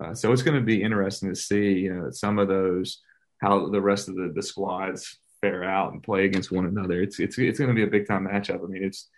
Uh, 0.00 0.14
so 0.14 0.32
it's 0.32 0.42
going 0.42 0.58
to 0.58 0.64
be 0.64 0.82
interesting 0.82 1.28
to 1.28 1.34
see, 1.34 1.72
you 1.72 1.94
know, 1.94 2.10
some 2.10 2.38
of 2.38 2.48
those 2.48 3.02
how 3.40 3.68
the 3.68 3.80
rest 3.80 4.08
of 4.08 4.16
the, 4.16 4.32
the 4.34 4.42
squads 4.42 5.18
fare 5.40 5.62
out 5.62 5.92
and 5.92 6.02
play 6.02 6.24
against 6.24 6.50
one 6.50 6.66
another. 6.66 7.00
It's 7.02 7.20
it's 7.20 7.38
it's 7.38 7.58
going 7.58 7.68
to 7.68 7.74
be 7.74 7.84
a 7.84 7.88
big 7.88 8.06
time 8.06 8.26
matchup. 8.26 8.64
I 8.64 8.66
mean, 8.66 8.84
it's 8.84 9.08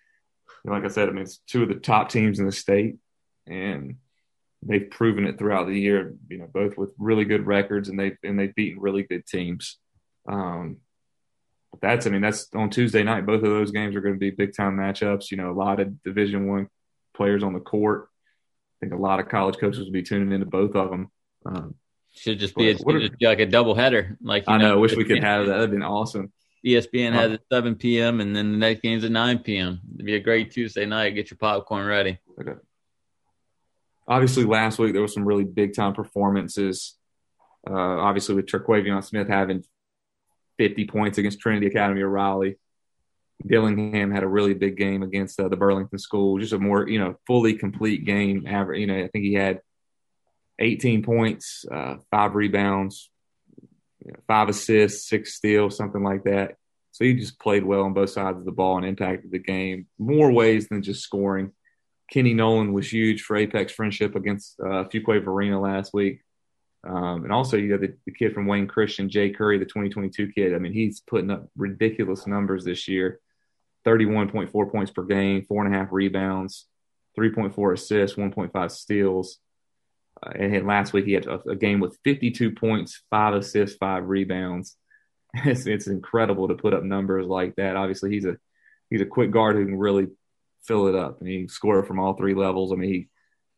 like 0.65 0.85
I 0.85 0.89
said, 0.89 1.09
I 1.09 1.13
mean, 1.13 1.23
it's 1.23 1.39
two 1.47 1.63
of 1.63 1.69
the 1.69 1.77
top 1.77 2.11
teams 2.11 2.39
in 2.39 2.47
the 2.47 2.53
state, 2.53 2.97
and 3.47 3.97
they've 4.63 4.91
proven 4.91 5.27
it 5.27 5.39
throughout 5.39 5.67
the 5.67 5.79
year. 5.79 6.15
You 6.29 6.39
know, 6.39 6.49
both 6.53 6.77
with 6.77 6.91
really 6.99 7.25
good 7.25 7.47
records, 7.47 7.89
and 7.89 7.99
they've 7.99 8.17
and 8.23 8.39
they've 8.39 8.55
beaten 8.55 8.81
really 8.81 9.03
good 9.03 9.27
teams. 9.27 9.79
Um, 10.29 10.79
that's, 11.81 12.07
I 12.07 12.11
mean, 12.11 12.21
that's 12.21 12.49
on 12.55 12.69
Tuesday 12.69 13.03
night. 13.03 13.27
Both 13.27 13.43
of 13.43 13.51
those 13.51 13.71
games 13.71 13.97
are 13.97 14.01
going 14.01 14.15
to 14.15 14.19
be 14.19 14.31
big 14.31 14.55
time 14.55 14.77
matchups. 14.77 15.31
You 15.31 15.39
know, 15.39 15.51
a 15.51 15.55
lot 15.55 15.81
of 15.81 16.03
Division 16.03 16.47
One 16.47 16.69
players 17.15 17.43
on 17.43 17.55
the 17.55 17.61
court. 17.61 18.10
I 18.81 18.87
think 18.87 18.95
a 18.95 19.03
lot 19.03 19.21
of 19.21 19.29
college 19.29 19.59
coaches 19.59 19.85
will 19.85 19.93
be 19.93 20.03
tuning 20.03 20.33
into 20.33 20.47
both 20.47 20.75
of 20.75 20.91
them. 20.91 21.11
Um, 21.45 21.75
should 22.13 22.39
just 22.39 22.57
be, 22.57 22.71
a, 22.71 22.75
just 22.75 23.19
be 23.19 23.27
like 23.27 23.41
a 23.41 23.47
double 23.47 23.75
header. 23.75 24.17
Like 24.23 24.45
I 24.49 24.57
know, 24.57 24.71
know, 24.71 24.81
wish 24.81 24.97
we 24.97 25.05
could 25.05 25.23
have 25.23 25.47
that. 25.47 25.53
That'd 25.53 25.71
been 25.71 25.83
awesome. 25.83 26.33
ESPN 26.67 27.13
has 27.13 27.33
at 27.33 27.41
7 27.51 27.77
p.m. 27.77 28.21
and 28.21 28.35
then 28.35 28.53
the 28.53 28.59
next 28.59 28.83
game's 28.83 29.05
at 29.05 29.11
9 29.11 29.39
p.m. 29.41 29.81
It'd 29.95 30.07
be 30.07 30.17
a 30.17 30.21
great 30.21 30.51
Tuesday 30.51 30.87
night. 30.87 31.11
Get 31.11 31.31
your 31.31 31.39
popcorn 31.39 31.87
ready. 31.87 32.19
Okay. 32.39 32.59
Obviously, 34.07 34.45
last 34.45 34.79
week 34.79 34.93
there 34.93 35.03
was 35.03 35.15
some 35.15 35.25
really 35.25 35.45
big 35.45 35.75
time 35.75 35.95
performances. 35.95 36.97
Uh, 37.69 37.73
obviously, 37.75 38.35
with 38.35 38.47
Terquavion 38.47 39.03
Smith 39.05 39.29
having 39.29 39.65
50 40.59 40.87
points 40.87 41.19
against 41.19 41.41
Trinity 41.41 41.67
Academy 41.67 42.03
of 42.03 42.11
Raleigh. 42.11 42.57
Dillingham 43.47 44.11
had 44.11 44.23
a 44.23 44.29
really 44.29 44.55
big 44.55 44.77
game 44.77 45.03
against 45.03 45.41
uh, 45.41 45.49
the 45.49 45.57
Burlington 45.57 45.99
School. 45.99 46.39
Just 46.39 46.53
a 46.53 46.59
more, 46.59 46.89
you 46.89 46.99
know, 46.99 47.17
fully 47.27 47.55
complete 47.55 48.05
game. 48.05 48.47
Average, 48.47 48.81
you 48.81 48.87
know, 48.87 48.99
I 48.99 49.09
think 49.09 49.25
he 49.25 49.35
had 49.35 49.61
18 50.59 51.03
points, 51.03 51.65
uh, 51.71 51.97
five 52.11 52.35
rebounds, 52.35 53.11
you 54.05 54.13
know, 54.13 54.21
five 54.27 54.49
assists, 54.49 55.09
six 55.09 55.35
steals, 55.35 55.77
something 55.77 56.03
like 56.03 56.25
that. 56.25 56.57
So 56.93 57.05
he 57.05 57.15
just 57.15 57.39
played 57.39 57.65
well 57.65 57.83
on 57.83 57.95
both 57.95 58.11
sides 58.11 58.39
of 58.39 58.45
the 58.45 58.53
ball 58.53 58.77
and 58.77 58.87
impacted 58.87 59.31
the 59.31 59.39
game 59.39 59.87
more 59.99 60.31
ways 60.31 60.69
than 60.69 60.83
just 60.83 61.03
scoring. 61.03 61.53
Kenny 62.11 62.35
Nolan 62.35 62.73
was 62.73 62.93
huge 62.93 63.23
for 63.23 63.37
Apex 63.37 63.73
Friendship 63.73 64.17
against 64.17 64.59
uh, 64.61 64.85
Fuquay 64.85 65.25
Varina 65.25 65.61
last 65.61 65.95
week. 65.95 66.21
Um, 66.83 67.25
and 67.25 67.33
also, 67.33 67.57
you 67.57 67.73
have 67.73 67.83
the, 67.83 67.95
the, 68.07 68.13
kid 68.13 68.33
from 68.33 68.47
Wayne 68.47 68.67
Christian, 68.67 69.11
Jay 69.11 69.31
Curry, 69.31 69.59
the 69.59 69.67
2022 69.67 70.33
kid. 70.33 70.55
I 70.55 70.59
mean, 70.59 70.73
he's 70.73 71.01
putting 71.01 71.31
up 71.31 71.47
ridiculous 71.55 72.27
numbers 72.27 72.65
this 72.65 72.89
year 72.89 73.21
31.4 73.87 74.73
points 74.73 74.91
per 74.91 75.03
game, 75.03 75.45
four 75.45 75.65
and 75.65 75.75
a 75.75 75.79
half 75.79 75.89
rebounds, 75.91 76.67
3.4 77.19 77.75
assists, 77.75 78.17
1.5 78.17 78.71
steals. 78.71 79.39
Uh, 80.23 80.31
and 80.35 80.67
last 80.67 80.93
week 80.93 81.07
he 81.07 81.13
had 81.13 81.27
a, 81.27 81.41
a, 81.49 81.57
game 81.57 81.81
with 81.81 81.99
52 82.05 82.53
points, 82.53 83.03
five 83.11 83.35
assists, 83.35 83.77
five 83.77 84.07
rebounds. 84.07 84.77
It's, 85.45 85.67
it's 85.67 85.87
incredible 85.87 86.49
to 86.49 86.57
put 86.57 86.75
up 86.75 86.83
numbers 86.83 87.25
like 87.25 87.55
that. 87.55 87.77
Obviously, 87.77 88.11
he's 88.11 88.25
a 88.25 88.37
he's 88.91 89.01
a 89.01 89.07
quick 89.07 89.31
guard 89.31 89.55
who 89.55 89.65
can 89.65 89.79
really 89.79 90.09
fill 90.65 90.89
it 90.89 90.97
up, 90.97 91.21
and 91.21 91.29
he 91.29 91.39
can 91.39 91.49
score 91.49 91.85
from 91.85 92.01
all 92.01 92.15
three 92.15 92.35
levels. 92.35 92.73
I 92.73 92.75
mean, 92.75 92.93
he 92.93 93.09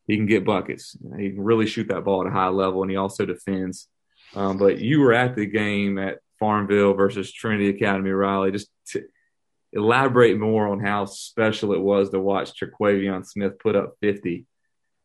he 0.06 0.16
can 0.16 0.26
get 0.26 0.44
buckets. 0.44 0.94
He 1.16 1.30
can 1.30 1.40
really 1.40 1.66
shoot 1.66 1.88
that 1.88 2.04
ball 2.04 2.20
at 2.20 2.26
a 2.26 2.30
high 2.30 2.48
level, 2.48 2.82
and 2.82 2.90
he 2.90 2.98
also 2.98 3.24
defends. 3.24 3.88
Um, 4.34 4.58
but 4.58 4.80
you 4.80 5.00
were 5.00 5.14
at 5.14 5.34
the 5.34 5.46
game 5.46 5.98
at 5.98 6.18
Farmville 6.38 6.92
versus 6.92 7.32
Trinity 7.32 7.70
Academy 7.70 8.10
Raleigh. 8.10 8.52
Just 8.52 8.68
elaborate 9.72 10.38
more 10.38 10.68
on 10.68 10.80
how 10.80 11.06
special 11.06 11.72
it 11.72 11.80
was 11.80 12.10
to 12.10 12.20
watch 12.20 12.58
Terquavion 12.58 13.26
Smith 13.26 13.58
put 13.58 13.76
up 13.76 13.94
50 14.00 14.46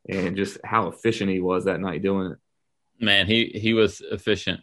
and 0.10 0.36
just 0.36 0.58
how 0.64 0.88
efficient 0.88 1.30
he 1.30 1.40
was 1.40 1.66
that 1.66 1.80
night 1.80 2.04
doing 2.04 2.32
it. 2.32 2.38
Man, 3.00 3.28
he 3.28 3.52
he 3.54 3.74
was 3.74 4.02
efficient. 4.02 4.62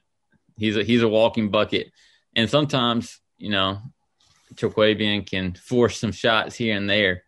He's 0.56 0.76
a 0.76 0.82
he's 0.82 1.02
a 1.02 1.08
walking 1.08 1.50
bucket, 1.50 1.92
and 2.34 2.50
sometimes 2.50 3.20
you 3.38 3.50
know, 3.50 3.80
Terquavion 4.54 5.26
can 5.26 5.54
force 5.54 5.98
some 5.98 6.12
shots 6.12 6.56
here 6.56 6.76
and 6.76 6.88
there, 6.90 7.22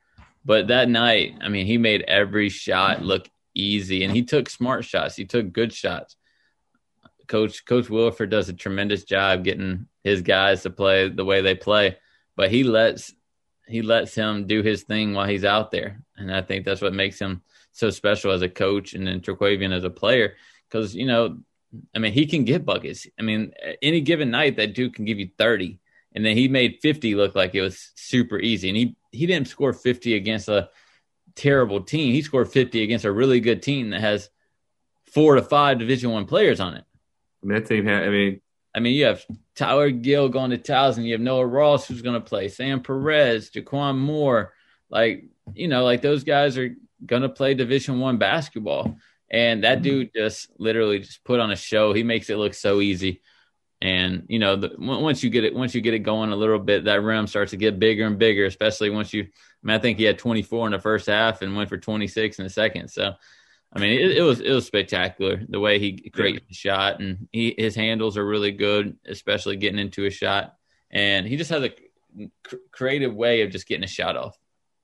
but 0.45 0.69
that 0.69 0.89
night, 0.89 1.39
I 1.41 1.49
mean, 1.49 1.67
he 1.67 1.79
made 1.79 2.03
every 2.03 2.49
shot 2.49 3.03
look 3.03 3.29
easy, 3.55 4.05
and 4.05 4.15
he 4.15 4.23
took 4.23 4.49
smart 4.49 4.85
shots. 4.85 5.17
He 5.17 5.25
took 5.25 5.53
good 5.53 5.73
shots. 5.73 6.17
Coach 7.29 7.65
Coach 7.65 7.89
Wilford 7.89 8.31
does 8.31 8.49
a 8.49 8.53
tremendous 8.53 9.05
job 9.05 9.45
getting 9.45 9.87
his 10.05 10.23
guys 10.23 10.62
to 10.62 10.71
play 10.71 11.09
the 11.09 11.25
way 11.25 11.41
they 11.41 11.55
play, 11.55 11.99
but 12.37 12.51
he 12.51 12.64
lets 12.64 13.12
he 13.66 13.83
lets 13.83 14.14
him 14.14 14.46
do 14.46 14.62
his 14.62 14.85
thing 14.85 15.12
while 15.12 15.27
he's 15.27 15.44
out 15.44 15.70
there, 15.70 16.01
and 16.16 16.33
I 16.33 16.42
think 16.42 16.64
that's 16.64 16.83
what 16.83 16.94
makes 16.94 17.18
him 17.18 17.42
so 17.72 17.90
special 17.90 18.33
as 18.33 18.42
a 18.42 18.49
coach 18.49 18.94
and 18.94 19.07
then 19.07 19.20
Terquavion 19.20 19.72
as 19.72 19.85
a 19.85 19.90
player 19.90 20.35
because 20.68 20.94
you 20.94 21.07
know, 21.07 21.38
I 21.94 21.99
mean, 21.99 22.12
he 22.12 22.27
can 22.27 22.44
get 22.44 22.64
buckets. 22.64 23.07
I 23.18 23.22
mean, 23.22 23.53
any 23.83 24.01
given 24.01 24.31
night 24.31 24.57
that 24.57 24.75
dude 24.75 24.94
can 24.94 25.05
give 25.05 25.18
you 25.18 25.31
thirty, 25.38 25.79
and 26.14 26.25
then 26.25 26.37
he 26.37 26.49
made 26.49 26.79
fifty 26.83 27.14
look 27.14 27.35
like 27.35 27.55
it 27.55 27.62
was 27.62 27.92
super 27.96 28.38
easy, 28.38 28.68
and 28.68 28.77
he 28.77 28.96
he 29.12 29.27
didn't 29.27 29.49
score 29.49 29.72
fifty 29.72 30.14
against 30.14 30.49
a 30.49 30.70
terrible 31.35 31.83
team. 31.83 32.12
He 32.12 32.22
scored 32.22 32.51
fifty 32.51 32.83
against 32.83 33.05
a 33.05 33.12
really 33.12 33.40
good 33.40 33.62
team 33.62 33.90
that 33.90 34.01
has 34.01 34.31
four 35.05 35.35
to 35.35 35.42
five 35.42 35.79
Division 35.79 36.11
One 36.11 36.27
players 36.27 36.61
on 36.61 36.75
it. 36.75 36.85
Mean, 37.42 37.55
that 37.61 37.68
team 37.68 37.87
had. 37.87 38.05
I 38.05 38.09
mean, 38.11 38.40
I 38.77 38.81
mean, 38.81 38.95
you 38.95 39.07
have 39.07 39.25
Tyler 39.55 39.91
Gill 39.91 40.29
going 40.29 40.51
to 40.51 40.59
Towson. 40.59 41.05
You 41.05 41.12
have 41.12 41.21
Noah 41.21 41.47
Ross 41.47 41.89
who's 41.89 42.03
going 42.03 42.21
to 42.21 42.29
play. 42.29 42.49
Sam 42.49 42.83
Perez, 42.83 43.51
Jaquan 43.51 43.97
Moore. 43.97 44.53
Like 44.91 45.25
you 45.55 45.69
know, 45.69 45.85
like 45.85 46.03
those 46.03 46.25
guys 46.25 46.59
are 46.59 46.75
gonna 47.05 47.29
play 47.29 47.55
Division 47.55 48.01
One 48.01 48.19
basketball, 48.19 48.97
and 49.31 49.65
that 49.65 49.77
mm-hmm. 49.77 49.83
dude 49.83 50.11
just 50.15 50.51
literally 50.59 51.01
just 51.01 51.25
put 51.25 51.41
on 51.41 51.51
a 51.51 51.57
show. 51.57 51.93
He 51.93 52.03
makes 52.03 52.31
it 52.31 52.37
look 52.37 52.55
so 52.55 52.81
easy, 52.81 53.23
and 53.81 54.25
you 54.29 54.39
know, 54.39 54.57
the, 54.57 54.75
once 54.79 55.23
you 55.23 55.31
get 55.31 55.45
it, 55.45 55.55
once 55.55 55.75
you 55.75 55.81
get 55.81 55.95
it 55.95 56.01
going 56.01 56.33
a 56.33 56.37
little 56.37 56.59
bit, 56.59 56.85
that 56.85 57.03
rim 57.03 57.27
starts 57.27 57.51
to 57.51 57.57
get 57.57 57.79
bigger 57.79 58.07
and 58.07 58.19
bigger. 58.19 58.47
Especially 58.47 58.91
once 58.91 59.12
you, 59.12 59.23
I, 59.25 59.27
mean, 59.67 59.77
I 59.77 59.79
think 59.79 59.99
he 59.99 60.05
had 60.05 60.19
24 60.19 60.67
in 60.67 60.73
the 60.73 60.79
first 60.79 61.07
half 61.07 61.43
and 61.43 61.57
went 61.57 61.69
for 61.69 61.79
26 61.79 62.39
in 62.39 62.45
the 62.45 62.51
second. 62.51 62.89
So. 62.89 63.15
I 63.77 63.79
mean, 63.79 63.93
it, 63.93 64.17
it, 64.19 64.23
was 64.23 64.41
it 64.41 64.51
was 64.51 64.65
spectacular 64.65 65.43
the 65.49 65.61
way 65.61 65.79
he 65.79 66.09
created 66.09 66.43
yeah. 66.43 66.49
the 66.49 66.55
shot, 66.55 67.01
and 67.01 67.29
he 67.31 67.55
his 67.59 67.75
handles 67.75 68.17
are 68.17 68.27
really 68.27 68.53
good, 68.53 68.97
especially 69.07 69.57
getting 69.57 69.79
into 69.79 70.07
a 70.07 70.11
shot, 70.11 70.55
and 70.91 71.27
he 71.27 71.37
just 71.37 71.51
has 71.51 71.62
a 71.62 71.73
creative 72.73 73.15
way 73.15 73.43
of 73.43 73.51
just 73.51 73.69
getting 73.69 73.85
a 73.85 73.89
shot 73.89 74.17
off. 74.17 74.39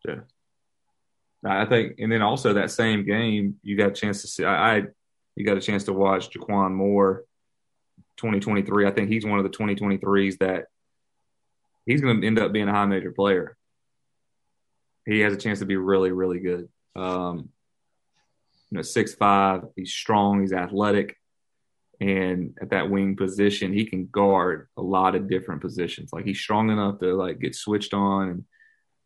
Yeah, 0.07 0.21
I 1.43 1.65
think, 1.65 2.01
and 2.01 2.13
then 2.13 2.21
also 2.21 2.53
that 2.53 2.71
same 2.71 3.07
game, 3.07 3.57
you 3.63 3.79
got 3.79 3.89
a 3.89 3.95
chance 3.95 4.21
to 4.23 4.29
see. 4.29 4.45
I, 4.45 4.77
I 4.77 4.83
you 5.37 5.47
got 5.47 5.57
a 5.57 5.63
chance 5.63 5.85
to 5.85 5.95
watch 5.95 6.29
Jaquan 6.29 6.73
Moore, 6.73 7.25
2023. 8.19 8.87
I 8.87 8.91
think 8.91 9.09
he's 9.09 9.25
one 9.25 9.39
of 9.39 9.45
the 9.45 9.51
2023s 9.51 10.39
that 10.41 10.67
he's 11.87 12.03
going 12.03 12.21
to 12.21 12.27
end 12.27 12.39
up 12.39 12.53
being 12.53 12.69
a 12.69 12.73
high 12.73 12.85
major 12.85 13.13
player. 13.13 13.57
He 15.07 15.21
has 15.21 15.33
a 15.33 15.39
chance 15.39 15.61
to 15.61 15.65
be 15.65 15.77
really, 15.77 16.13
really 16.13 16.41
good. 16.41 16.69
Um, 16.95 17.49
you 18.73 18.79
know, 18.79 18.83
six 18.83 19.15
five. 19.15 19.65
He's 19.77 19.93
strong. 19.93 20.41
He's 20.41 20.55
athletic, 20.55 21.19
and 22.01 22.57
at 22.59 22.71
that 22.71 22.89
wing 22.89 23.17
position, 23.17 23.71
he 23.75 23.85
can 23.85 24.07
guard 24.07 24.69
a 24.79 24.83
lot 24.83 25.15
of 25.15 25.29
different 25.29 25.61
positions. 25.61 26.11
Like 26.11 26.25
he's 26.25 26.41
strong 26.41 26.71
enough 26.71 26.99
to 27.01 27.13
like 27.13 27.39
get 27.39 27.55
switched 27.55 27.93
on 27.93 28.31
and 28.31 28.45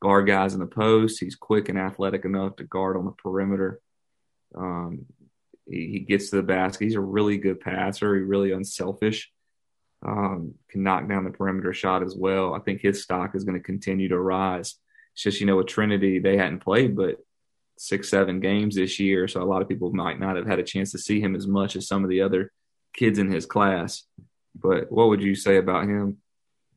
guard 0.01 0.29
guys 0.29 0.55
in 0.55 0.61
the 0.61 0.67
post. 0.67 1.19
He's 1.19 1.35
quick 1.35 1.69
and 1.69 1.77
athletic 1.77 2.25
enough 2.25 2.55
to 2.57 2.65
guard 2.65 2.97
on 2.97 3.07
the 3.07 3.11
perimeter. 3.11 3.81
Um, 4.57 5.07
he, 5.69 5.89
he, 5.89 5.99
gets 5.99 6.31
to 6.31 6.37
the 6.37 6.45
basket. 6.45 6.85
He's 6.85 6.95
a 6.95 7.01
really 7.01 7.37
good 7.37 7.59
passer. 7.59 8.15
He's 8.15 8.29
really 8.29 8.53
unselfish. 8.53 9.33
Um, 10.07 10.55
can 10.71 10.85
knock 10.85 11.09
down 11.09 11.25
the 11.25 11.31
perimeter 11.31 11.75
shot 11.75 12.05
as 12.05 12.15
well. 12.15 12.55
I 12.55 12.61
think 12.61 12.83
his 12.83 13.03
stock 13.03 13.35
is 13.35 13.43
going 13.43 13.59
to 13.59 13.65
continue 13.65 14.11
to 14.11 14.21
rise. 14.21 14.77
It's 15.15 15.25
just, 15.25 15.41
you 15.41 15.47
know, 15.47 15.57
with 15.57 15.67
Trinity, 15.67 16.21
they 16.21 16.37
hadn't 16.37 16.61
played 16.61 16.95
but 16.95 17.17
six, 17.79 18.09
seven 18.09 18.41
games 18.41 18.77
this 18.77 18.99
year. 18.99 19.29
So 19.29 19.43
a 19.43 19.45
lot 19.45 19.63
of 19.63 19.69
people 19.69 19.93
might 19.93 20.19
not 20.19 20.37
have 20.37 20.47
had 20.47 20.59
a 20.59 20.65
chance 20.65 20.93
to 20.93 20.99
see 20.99 21.21
him 21.21 21.35
as 21.35 21.47
much 21.47 21.77
as 21.77 21.87
some 21.87 22.05
of 22.05 22.11
the 22.11 22.23
other 22.23 22.53
kids 22.95 23.19
in 23.19 23.31
his 23.31 23.47
class. 23.47 24.05
But 24.55 24.91
what 24.91 25.09
would 25.09 25.23
you 25.23 25.35
say 25.35 25.57
about 25.57 25.85
him? 25.85 26.19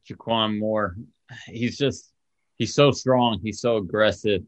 Jaquan 0.07 0.59
Moore, 0.59 0.97
he's 1.47 1.77
just 1.77 2.11
he's 2.57 2.73
so 2.73 2.91
strong. 2.91 3.39
He's 3.41 3.61
so 3.61 3.77
aggressive. 3.77 4.43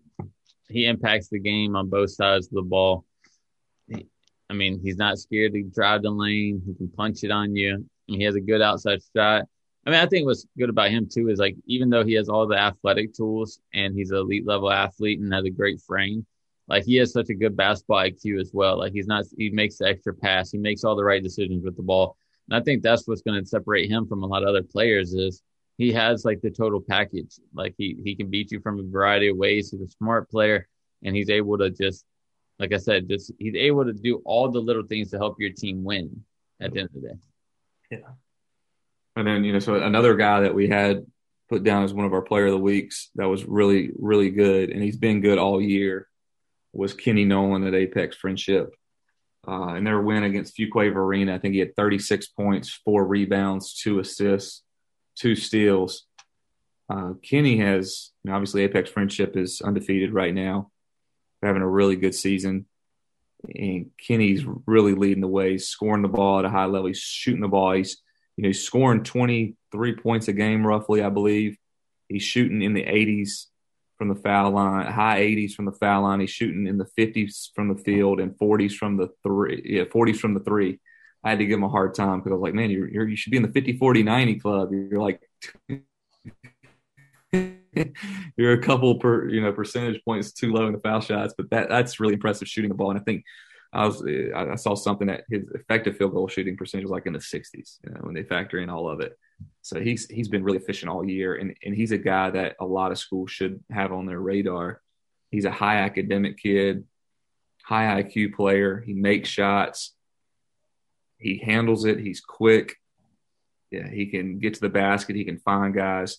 He 0.70 0.86
impacts 0.86 1.30
the 1.30 1.40
game 1.40 1.76
on 1.76 1.90
both 1.90 2.12
sides 2.12 2.48
of 2.48 2.54
the 2.54 2.62
ball. 2.62 3.06
I 4.50 4.54
mean, 4.54 4.82
he's 4.84 4.98
not 4.98 5.18
scared 5.18 5.54
to 5.54 5.64
drive 5.64 6.04
the 6.04 6.10
lane. 6.10 6.62
He 6.66 6.74
can 6.74 6.90
punch 6.90 7.24
it 7.24 7.32
on 7.32 7.56
you. 7.56 7.86
he 8.08 8.24
has 8.24 8.36
a 8.36 8.42
good 8.42 8.62
outside 8.62 9.00
shot. 9.16 9.46
I 9.86 9.90
mean, 9.90 10.00
I 10.00 10.06
think 10.06 10.26
what's 10.26 10.46
good 10.58 10.70
about 10.70 10.92
him 10.92 11.08
too 11.12 11.30
is 11.30 11.40
like 11.40 11.56
even 11.66 11.90
though 11.90 12.04
he 12.04 12.14
has 12.14 12.30
all 12.30 12.48
the 12.48 12.58
athletic 12.58 13.14
tools 13.14 13.60
and 13.74 13.96
he's 13.96 14.12
an 14.12 14.18
elite 14.18 14.46
level 14.46 14.72
athlete 14.72 15.20
and 15.20 15.34
has 15.34 15.46
a 15.46 15.50
great 15.50 15.82
frame, 15.82 16.26
like 16.67 16.86
he 16.86 16.95
has 16.97 17.12
such 17.12 17.30
a 17.30 17.34
good 17.34 17.56
basketball 17.56 18.04
IQ 18.04 18.39
as 18.39 18.52
well. 18.54 18.78
Like 18.78 18.93
he's 18.93 19.08
not 19.08 19.26
he 19.38 19.50
makes 19.50 19.78
the 19.78 19.88
extra 19.88 20.13
pass, 20.13 20.52
he 20.52 20.58
makes 20.58 20.84
all 20.84 20.95
the 20.95 21.04
right 21.04 21.24
decisions 21.24 21.63
with 21.63 21.76
the 21.76 21.84
ball. 21.84 22.17
And 22.50 22.60
I 22.60 22.63
think 22.63 22.84
that's 22.84 23.08
what's 23.08 23.21
going 23.21 23.41
to 23.41 23.47
separate 23.47 23.89
him 23.89 24.08
from 24.08 24.24
a 24.24 24.28
lot 24.28 24.43
of 24.43 24.50
other 24.50 24.63
players 24.63 25.13
is 25.13 25.41
he 25.78 25.91
has 25.93 26.26
like 26.26 26.41
the 26.41 26.52
total 26.52 26.82
package. 26.82 27.39
Like 27.54 27.76
he 27.78 28.00
he 28.04 28.15
can 28.15 28.30
beat 28.30 28.52
you 28.52 28.60
from 28.62 28.80
a 28.80 28.84
variety 28.84 29.30
of 29.30 29.38
ways. 29.38 29.71
He's 29.71 29.82
a 29.82 29.88
smart 29.88 30.30
player 30.30 30.67
and 31.04 31.15
he's 31.15 31.30
able 31.30 31.58
to 31.58 31.69
just 31.69 32.06
like 32.60 32.74
I 32.74 32.78
said, 32.78 33.10
just 33.10 33.32
he's 33.39 33.56
able 33.56 33.86
to 33.86 33.93
do 33.93 34.21
all 34.24 34.52
the 34.52 34.60
little 34.60 34.84
things 34.84 35.10
to 35.12 35.17
help 35.17 35.39
your 35.39 35.52
team 35.52 35.84
win 35.84 36.24
at 36.60 36.74
the 36.74 36.82
end 36.82 36.89
of 36.95 37.02
the 37.02 37.08
day. 37.08 37.15
Yeah. 37.91 37.97
And 39.15 39.28
then, 39.28 39.43
you 39.43 39.52
know, 39.52 39.60
so 39.60 39.76
another 39.76 40.15
guy 40.15 40.41
that 40.41 40.54
we 40.54 40.69
had 40.69 41.06
put 41.50 41.63
down 41.63 41.84
as 41.84 41.93
one 41.93 42.06
of 42.06 42.13
our 42.13 42.21
player 42.21 42.45
of 42.45 42.52
the 42.52 42.58
weeks 42.58 43.10
that 43.15 43.28
was 43.28 43.43
really, 43.45 43.91
really 43.97 44.30
good, 44.30 44.69
and 44.69 44.82
he's 44.82 44.95
been 44.95 45.19
good 45.19 45.38
all 45.38 45.62
year, 45.62 46.08
was 46.73 46.93
Kenny 46.93 47.25
Nolan 47.25 47.65
at 47.65 47.73
Apex 47.73 48.15
Friendship. 48.15 48.73
Uh, 49.47 49.73
in 49.75 49.84
their 49.84 49.99
win 49.99 50.23
against 50.23 50.55
Fuquay-Varina, 50.55 51.34
I 51.34 51.39
think 51.39 51.53
he 51.53 51.60
had 51.60 51.75
36 51.75 52.27
points, 52.27 52.79
four 52.86 53.05
rebounds, 53.05 53.73
two 53.73 53.99
assists, 53.99 54.63
two 55.15 55.36
steals. 55.36 56.05
Uh, 56.89 57.13
Kenny 57.23 57.57
has, 57.57 58.12
you 58.23 58.29
know, 58.29 58.36
obviously, 58.36 58.63
Apex 58.63 58.89
Friendship 58.91 59.36
is 59.36 59.62
undefeated 59.62 60.13
right 60.13 60.34
now. 60.34 60.69
They're 61.41 61.49
having 61.49 61.63
a 61.63 61.69
really 61.69 61.95
good 61.95 62.13
season. 62.13 62.67
And 63.55 63.89
Kenny's 63.97 64.45
really 64.67 64.93
leading 64.93 65.21
the 65.21 65.27
way, 65.27 65.57
scoring 65.57 66.03
the 66.03 66.07
ball 66.07 66.39
at 66.39 66.45
a 66.45 66.49
high 66.49 66.65
level. 66.65 66.88
He's 66.88 66.99
shooting 66.99 67.41
the 67.41 67.47
ball. 67.47 67.73
He's 67.73 67.97
you 68.38 68.43
know, 68.43 68.49
he's 68.49 68.63
scoring 68.63 69.03
23 69.03 69.95
points 69.95 70.27
a 70.27 70.34
game, 70.34 70.65
roughly, 70.65 71.03
I 71.03 71.10
believe. 71.10 71.57
He's 72.07 72.23
shooting 72.23 72.62
in 72.62 72.73
the 72.73 72.84
80s 72.84 73.47
from 74.02 74.10
the 74.10 74.16
foul 74.16 74.50
line, 74.50 74.92
high 74.92 75.20
80s 75.20 75.54
from 75.54 75.66
the 75.66 75.74
foul 75.74 76.02
line. 76.02 76.22
He's 76.22 76.32
shooting 76.32 76.66
in 76.66 76.80
the 76.80 76.88
50s 76.98 77.50
from 77.54 77.72
the 77.72 77.80
field 77.84 78.20
and 78.20 78.36
40s 78.36 78.74
from 78.74 78.98
the 78.98 79.10
three. 79.22 79.62
Yeah, 79.64 79.84
40s 79.84 80.18
from 80.18 80.34
the 80.34 80.40
three. 80.40 80.80
I 81.24 81.30
had 81.30 81.38
to 81.38 81.46
give 81.46 81.60
him 81.60 81.64
a 81.66 81.70
hard 81.70 81.94
time 81.94 82.18
because 82.18 82.32
I 82.32 82.34
was 82.34 82.42
like, 82.42 82.56
man, 82.56 82.72
you're, 82.72 82.90
you're, 82.90 83.08
you 83.08 83.16
should 83.16 83.30
be 83.30 83.38
in 83.38 83.44
the 83.44 83.52
50, 83.52 83.78
40, 83.78 84.02
90 84.02 84.40
club. 84.40 84.72
You're 84.72 85.00
like, 85.00 85.22
you're 88.36 88.54
a 88.54 88.64
couple 88.64 88.96
per, 88.96 89.30
you 89.30 89.40
know, 89.40 89.52
percentage 89.52 90.04
points 90.04 90.32
too 90.32 90.52
low 90.52 90.66
in 90.66 90.74
the 90.74 90.80
foul 90.80 91.02
shots, 91.02 91.36
but 91.38 91.52
that 91.52 91.70
that's 91.70 92.00
really 92.00 92.16
impressive 92.16 92.48
shooting 92.48 92.70
the 92.70 92.76
ball. 92.76 92.90
And 92.90 93.00
I 93.00 93.04
think 93.04 93.24
I 93.72 93.86
was 93.86 94.04
I 94.36 94.56
saw 94.56 94.74
something 94.74 95.10
that 95.10 95.26
his 95.30 95.44
effective 95.54 95.96
field 95.96 96.14
goal 96.14 96.28
shooting 96.28 96.58
percentage 96.58 96.86
was 96.86 96.92
like 96.92 97.06
in 97.06 97.14
the 97.14 97.20
60s 97.20 97.78
you 97.86 97.92
know, 97.92 98.00
when 98.00 98.16
they 98.16 98.24
factor 98.24 98.58
in 98.58 98.72
all 98.72 98.90
of 98.90 99.00
it. 99.00 99.16
So 99.62 99.80
he's 99.80 100.10
he's 100.10 100.27
been 100.27 100.43
really 100.43 100.58
efficient 100.58 100.91
all 100.91 101.08
year, 101.08 101.36
and 101.36 101.56
and 101.63 101.75
he's 101.75 101.91
a 101.91 101.97
guy 101.97 102.32
that 102.32 102.56
a 102.60 102.65
lot 102.65 102.91
of 102.91 102.97
schools 102.97 103.32
should 103.32 103.63
have 103.69 103.91
on 103.91 104.06
their 104.06 104.19
radar. 104.19 104.82
He's 105.30 105.45
a 105.45 105.51
high 105.51 105.77
academic 105.77 106.38
kid, 106.38 106.86
high 107.63 108.01
IQ 108.01 108.34
player. 108.34 108.84
He 108.86 108.93
makes 108.93 109.30
shots. 109.30 109.93
He 111.17 111.38
handles 111.38 111.86
it. 111.86 111.99
He's 111.99 112.19
quick. 112.19 112.75
Yeah, 113.69 113.89
he 113.89 114.08
can 114.08 114.39
get 114.39 114.56
to 114.56 114.60
the 114.60 114.69
basket. 114.69 115.15
He 115.15 115.23
can 115.23 115.38
find 115.38 115.73
guys. 115.73 116.17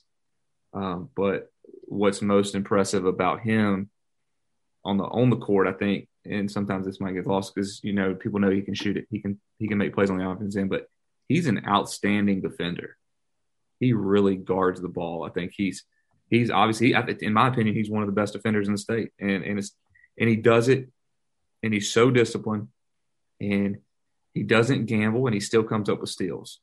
Um, 0.73 1.11
but 1.15 1.53
what's 1.85 2.23
most 2.23 2.55
impressive 2.55 3.05
about 3.05 3.41
him 3.41 3.91
on 4.85 4.97
the 4.97 5.05
on 5.05 5.31
the 5.31 5.37
court, 5.37 5.67
I 5.67 5.73
think, 5.73 6.09
and 6.25 6.51
sometimes 6.51 6.87
this 6.87 7.01
might 7.01 7.13
get 7.13 7.27
lost 7.27 7.55
because 7.55 7.83
you 7.83 7.93
know 7.93 8.15
people 8.15 8.41
know 8.41 8.51
he 8.51 8.63
can 8.63 8.75
shoot 8.75 8.97
it. 8.97 9.07
He 9.11 9.21
can 9.21 9.41
he 9.59 9.69
can 9.69 9.79
make 9.79 9.95
plays 9.95 10.11
on 10.11 10.19
the 10.19 10.29
offense 10.29 10.57
end, 10.57 10.71
but 10.71 10.87
he's 11.29 11.47
an 11.47 11.67
outstanding 11.67 12.41
defender. 12.41 12.97
He 13.83 13.95
really 13.95 14.37
guards 14.37 14.81
the 14.81 14.87
ball. 14.87 15.25
I 15.25 15.31
think 15.31 15.55
he's 15.57 15.83
he's 16.31 16.53
obviously 16.53 16.95
in 17.21 17.33
my 17.33 17.49
opinion 17.49 17.75
he's 17.75 17.91
one 17.91 18.05
of 18.05 18.07
the 18.07 18.13
best 18.13 18.33
defenders 18.33 18.69
in 18.69 18.75
the 18.75 18.79
state, 18.79 19.11
and 19.19 19.43
and 19.43 19.59
it's 19.59 19.73
and 20.17 20.29
he 20.29 20.37
does 20.37 20.69
it, 20.69 20.89
and 21.65 21.75
he's 21.75 21.93
so 21.93 22.09
disciplined, 22.09 22.69
and 23.41 23.79
he 24.35 24.45
doesn't 24.45 24.87
gamble, 24.87 25.27
and 25.27 25.35
he 25.35 25.41
still 25.41 25.65
comes 25.65 25.89
up 25.89 26.01
with 26.01 26.11
steals. 26.11 26.61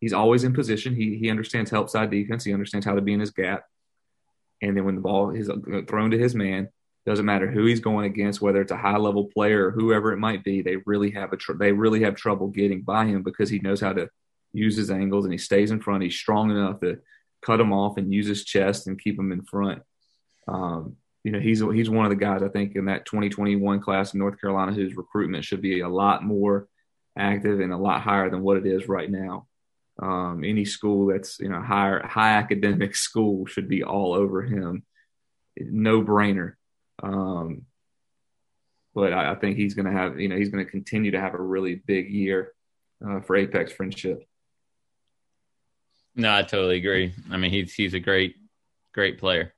He's 0.00 0.14
always 0.14 0.42
in 0.42 0.54
position. 0.54 0.94
He 0.94 1.18
he 1.18 1.28
understands 1.28 1.70
help 1.70 1.90
side 1.90 2.10
defense. 2.10 2.44
He 2.44 2.54
understands 2.54 2.86
how 2.86 2.94
to 2.94 3.02
be 3.02 3.12
in 3.12 3.20
his 3.20 3.30
gap, 3.30 3.66
and 4.62 4.74
then 4.74 4.86
when 4.86 4.94
the 4.94 5.02
ball 5.02 5.32
is 5.32 5.50
uh, 5.50 5.56
thrown 5.86 6.12
to 6.12 6.18
his 6.18 6.34
man, 6.34 6.70
doesn't 7.04 7.26
matter 7.26 7.50
who 7.50 7.66
he's 7.66 7.80
going 7.80 8.06
against, 8.06 8.40
whether 8.40 8.62
it's 8.62 8.72
a 8.72 8.76
high 8.78 8.96
level 8.96 9.26
player 9.26 9.66
or 9.66 9.70
whoever 9.70 10.12
it 10.12 10.18
might 10.18 10.42
be. 10.42 10.62
They 10.62 10.76
really 10.86 11.10
have 11.10 11.34
a 11.34 11.36
tr- 11.36 11.52
they 11.52 11.72
really 11.72 12.04
have 12.04 12.14
trouble 12.14 12.48
getting 12.48 12.80
by 12.80 13.04
him 13.04 13.22
because 13.22 13.50
he 13.50 13.58
knows 13.58 13.82
how 13.82 13.92
to 13.92 14.08
use 14.54 14.76
his 14.76 14.90
angles 14.90 15.24
and 15.24 15.32
he 15.32 15.38
stays 15.38 15.70
in 15.70 15.80
front. 15.80 16.02
He's 16.02 16.14
strong 16.14 16.50
enough 16.50 16.80
to 16.80 16.98
cut 17.42 17.60
him 17.60 17.72
off 17.72 17.98
and 17.98 18.12
use 18.12 18.26
his 18.26 18.44
chest 18.44 18.86
and 18.86 19.00
keep 19.00 19.18
him 19.18 19.32
in 19.32 19.42
front. 19.42 19.82
Um, 20.48 20.96
you 21.22 21.32
know, 21.32 21.40
he's 21.40 21.60
he's 21.60 21.90
one 21.90 22.04
of 22.04 22.10
the 22.10 22.16
guys 22.16 22.42
I 22.42 22.48
think 22.48 22.76
in 22.76 22.86
that 22.86 23.06
2021 23.06 23.80
class 23.80 24.12
in 24.12 24.20
North 24.20 24.40
Carolina 24.40 24.72
whose 24.72 24.96
recruitment 24.96 25.44
should 25.44 25.62
be 25.62 25.80
a 25.80 25.88
lot 25.88 26.22
more 26.22 26.68
active 27.16 27.60
and 27.60 27.72
a 27.72 27.78
lot 27.78 28.02
higher 28.02 28.30
than 28.30 28.42
what 28.42 28.58
it 28.58 28.66
is 28.66 28.88
right 28.88 29.10
now. 29.10 29.46
Um, 30.00 30.42
any 30.44 30.64
school 30.64 31.06
that's 31.06 31.38
you 31.40 31.48
know 31.48 31.60
higher 31.60 32.06
high 32.06 32.32
academic 32.32 32.94
school 33.08 33.46
should 33.46 33.68
be 33.68 33.82
all 33.82 34.12
over 34.12 34.42
him. 34.42 34.84
No 35.56 36.02
brainer. 36.02 36.54
Um, 37.02 37.62
but 38.94 39.12
I, 39.12 39.32
I, 39.32 39.34
think 39.34 39.56
he's 39.56 39.74
going 39.74 39.86
to 39.86 39.92
have, 39.92 40.20
you 40.20 40.28
know, 40.28 40.36
he's 40.36 40.50
going 40.50 40.64
to 40.64 40.70
continue 40.70 41.10
to 41.10 41.20
have 41.20 41.34
a 41.34 41.42
really 41.42 41.74
big 41.74 42.08
year 42.08 42.52
uh, 43.06 43.20
for 43.20 43.36
Apex 43.36 43.72
Friendship. 43.72 44.24
No, 46.16 46.34
I 46.34 46.42
totally 46.42 46.76
agree. 46.76 47.14
I 47.30 47.36
mean, 47.36 47.50
he's 47.50 47.74
he's 47.74 47.94
a 47.94 48.00
great, 48.00 48.36
great 48.92 49.18
player, 49.18 49.54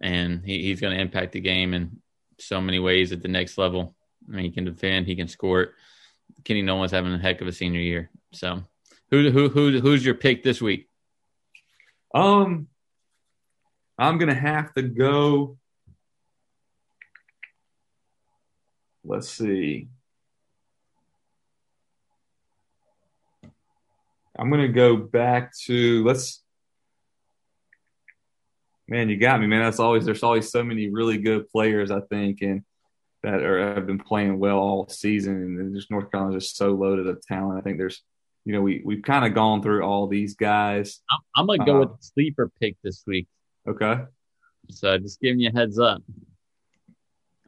and 0.00 0.44
he, 0.44 0.62
he's 0.62 0.80
going 0.80 0.94
to 0.94 1.00
impact 1.00 1.32
the 1.32 1.40
game 1.40 1.74
in 1.74 2.00
so 2.38 2.60
many 2.60 2.78
ways 2.78 3.12
at 3.12 3.22
the 3.22 3.28
next 3.28 3.56
level. 3.56 3.94
I 4.28 4.36
mean, 4.36 4.44
he 4.44 4.50
can 4.50 4.64
defend, 4.64 5.06
he 5.06 5.16
can 5.16 5.28
score. 5.28 5.74
Kenny 6.44 6.62
Nolan's 6.62 6.92
having 6.92 7.12
a 7.12 7.18
heck 7.18 7.40
of 7.40 7.46
a 7.46 7.52
senior 7.52 7.80
year. 7.80 8.10
So, 8.32 8.64
who 9.10 9.30
who 9.30 9.48
who 9.48 9.80
who's 9.80 10.04
your 10.04 10.14
pick 10.14 10.42
this 10.42 10.60
week? 10.60 10.88
Um, 12.14 12.66
I'm 13.98 14.18
gonna 14.18 14.34
have 14.34 14.74
to 14.74 14.82
go 14.82 15.58
let's 19.06 19.30
see. 19.30 19.88
I'm 24.38 24.50
going 24.50 24.62
to 24.62 24.68
go 24.68 24.96
back 24.96 25.56
to 25.64 26.04
let's. 26.04 26.42
Man, 28.88 29.08
you 29.08 29.16
got 29.16 29.40
me, 29.40 29.46
man. 29.46 29.62
That's 29.62 29.80
always 29.80 30.04
there's 30.04 30.22
always 30.22 30.50
so 30.50 30.62
many 30.62 30.88
really 30.88 31.18
good 31.18 31.48
players, 31.48 31.90
I 31.90 32.00
think, 32.02 32.42
and 32.42 32.62
that 33.22 33.42
are 33.42 33.74
have 33.74 33.86
been 33.86 33.98
playing 33.98 34.38
well 34.38 34.58
all 34.58 34.88
season. 34.88 35.58
And 35.58 35.74
just 35.74 35.90
North 35.90 36.10
Carolina's 36.10 36.44
just 36.44 36.56
so 36.56 36.72
loaded 36.72 37.08
of 37.08 37.20
talent. 37.22 37.58
I 37.58 37.62
think 37.62 37.78
there's, 37.78 38.02
you 38.44 38.52
know, 38.52 38.60
we 38.60 38.82
we've 38.84 39.02
kind 39.02 39.24
of 39.24 39.34
gone 39.34 39.62
through 39.62 39.82
all 39.82 40.06
these 40.06 40.36
guys. 40.36 41.00
I'm, 41.10 41.18
I'm 41.34 41.46
gonna 41.46 41.66
go 41.66 41.76
uh, 41.76 41.80
with 41.80 41.98
the 41.98 42.06
sleeper 42.06 42.52
pick 42.60 42.76
this 42.84 43.02
week. 43.06 43.26
Okay. 43.66 44.02
So 44.70 44.98
just 44.98 45.20
giving 45.20 45.40
you 45.40 45.48
a 45.48 45.52
heads 45.52 45.78
up. 45.78 46.02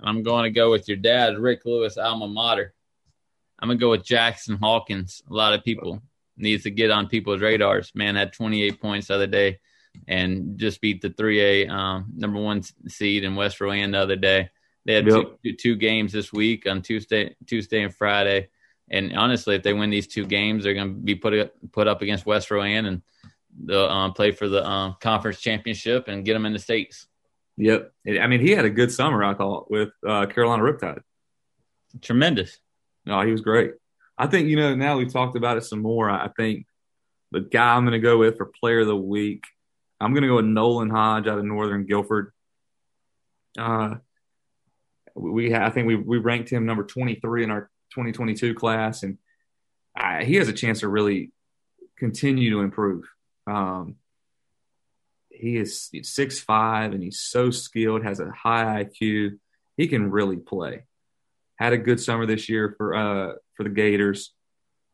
I'm 0.00 0.22
going 0.22 0.44
to 0.44 0.50
go 0.50 0.70
with 0.70 0.86
your 0.86 0.96
dad, 0.96 1.38
Rick 1.38 1.62
Lewis, 1.64 1.98
alma 1.98 2.28
mater. 2.28 2.72
I'm 3.60 3.68
gonna 3.68 3.78
go 3.78 3.90
with 3.90 4.04
Jackson 4.04 4.56
Hawkins. 4.56 5.22
A 5.30 5.32
lot 5.32 5.52
of 5.52 5.62
people 5.62 6.02
needs 6.38 6.62
to 6.64 6.70
get 6.70 6.90
on 6.90 7.08
people's 7.08 7.40
radars. 7.40 7.92
Man 7.94 8.16
had 8.16 8.32
28 8.32 8.80
points 8.80 9.08
the 9.08 9.14
other 9.14 9.26
day, 9.26 9.58
and 10.06 10.58
just 10.58 10.80
beat 10.80 11.02
the 11.02 11.10
3A 11.10 11.68
um, 11.68 12.12
number 12.16 12.40
one 12.40 12.62
seed 12.88 13.24
in 13.24 13.34
West 13.34 13.60
Rowan 13.60 13.90
the 13.90 13.98
other 13.98 14.16
day. 14.16 14.50
They 14.84 14.94
had 14.94 15.06
yep. 15.06 15.38
two, 15.44 15.52
two 15.54 15.76
games 15.76 16.12
this 16.12 16.32
week 16.32 16.66
on 16.66 16.82
Tuesday, 16.82 17.36
Tuesday 17.46 17.82
and 17.82 17.94
Friday. 17.94 18.48
And 18.90 19.14
honestly, 19.16 19.54
if 19.54 19.62
they 19.62 19.74
win 19.74 19.90
these 19.90 20.06
two 20.06 20.24
games, 20.24 20.64
they're 20.64 20.74
going 20.74 20.94
to 20.94 21.00
be 21.00 21.14
put 21.14 21.52
put 21.72 21.88
up 21.88 22.00
against 22.00 22.24
West 22.24 22.50
Rowan 22.50 22.86
and 22.86 23.02
they'll 23.64 23.84
um, 23.84 24.12
play 24.12 24.30
for 24.30 24.48
the 24.48 24.66
um, 24.66 24.96
conference 25.00 25.40
championship 25.40 26.08
and 26.08 26.24
get 26.24 26.32
them 26.34 26.46
in 26.46 26.52
the 26.52 26.58
states. 26.58 27.06
Yep. 27.58 27.92
I 28.20 28.26
mean, 28.28 28.40
he 28.40 28.52
had 28.52 28.64
a 28.64 28.70
good 28.70 28.92
summer, 28.92 29.24
I 29.24 29.34
thought, 29.34 29.70
with 29.70 29.90
uh, 30.06 30.26
Carolina 30.26 30.62
Riptide. 30.62 31.02
Tremendous. 32.00 32.58
No, 33.04 33.20
he 33.22 33.32
was 33.32 33.40
great. 33.40 33.72
I 34.18 34.26
think, 34.26 34.48
you 34.48 34.56
know, 34.56 34.74
now 34.74 34.98
we've 34.98 35.12
talked 35.12 35.36
about 35.36 35.56
it 35.56 35.64
some 35.64 35.80
more. 35.80 36.10
I 36.10 36.28
think 36.36 36.66
the 37.30 37.40
guy 37.40 37.74
I'm 37.74 37.84
going 37.84 37.92
to 37.92 37.98
go 37.98 38.18
with 38.18 38.36
for 38.36 38.46
player 38.46 38.80
of 38.80 38.88
the 38.88 38.96
week, 38.96 39.44
I'm 40.00 40.12
going 40.12 40.22
to 40.22 40.28
go 40.28 40.36
with 40.36 40.44
Nolan 40.44 40.90
Hodge 40.90 41.26
out 41.26 41.38
of 41.38 41.44
Northern 41.44 41.86
Guilford. 41.86 42.32
Uh, 43.56 43.96
we 45.14 45.54
I 45.54 45.70
think 45.70 45.86
we, 45.86 45.96
we 45.96 46.18
ranked 46.18 46.50
him 46.50 46.66
number 46.66 46.84
23 46.84 47.44
in 47.44 47.50
our 47.50 47.70
2022 47.94 48.54
class, 48.54 49.02
and 49.02 49.18
uh, 49.98 50.18
he 50.18 50.36
has 50.36 50.48
a 50.48 50.52
chance 50.52 50.80
to 50.80 50.88
really 50.88 51.32
continue 51.96 52.50
to 52.50 52.60
improve. 52.60 53.04
Um, 53.46 53.96
he 55.30 55.56
is 55.56 55.90
six 56.02 56.40
five 56.40 56.92
and 56.92 57.02
he's 57.02 57.20
so 57.20 57.50
skilled, 57.50 58.04
has 58.04 58.20
a 58.20 58.30
high 58.30 58.84
IQ. 58.84 59.38
He 59.76 59.88
can 59.88 60.10
really 60.10 60.36
play. 60.36 60.84
Had 61.58 61.72
a 61.72 61.78
good 61.78 62.00
summer 62.00 62.26
this 62.26 62.48
year 62.48 62.74
for 62.76 62.94
uh, 62.94 63.32
for 63.54 63.64
the 63.64 63.70
Gators. 63.70 64.32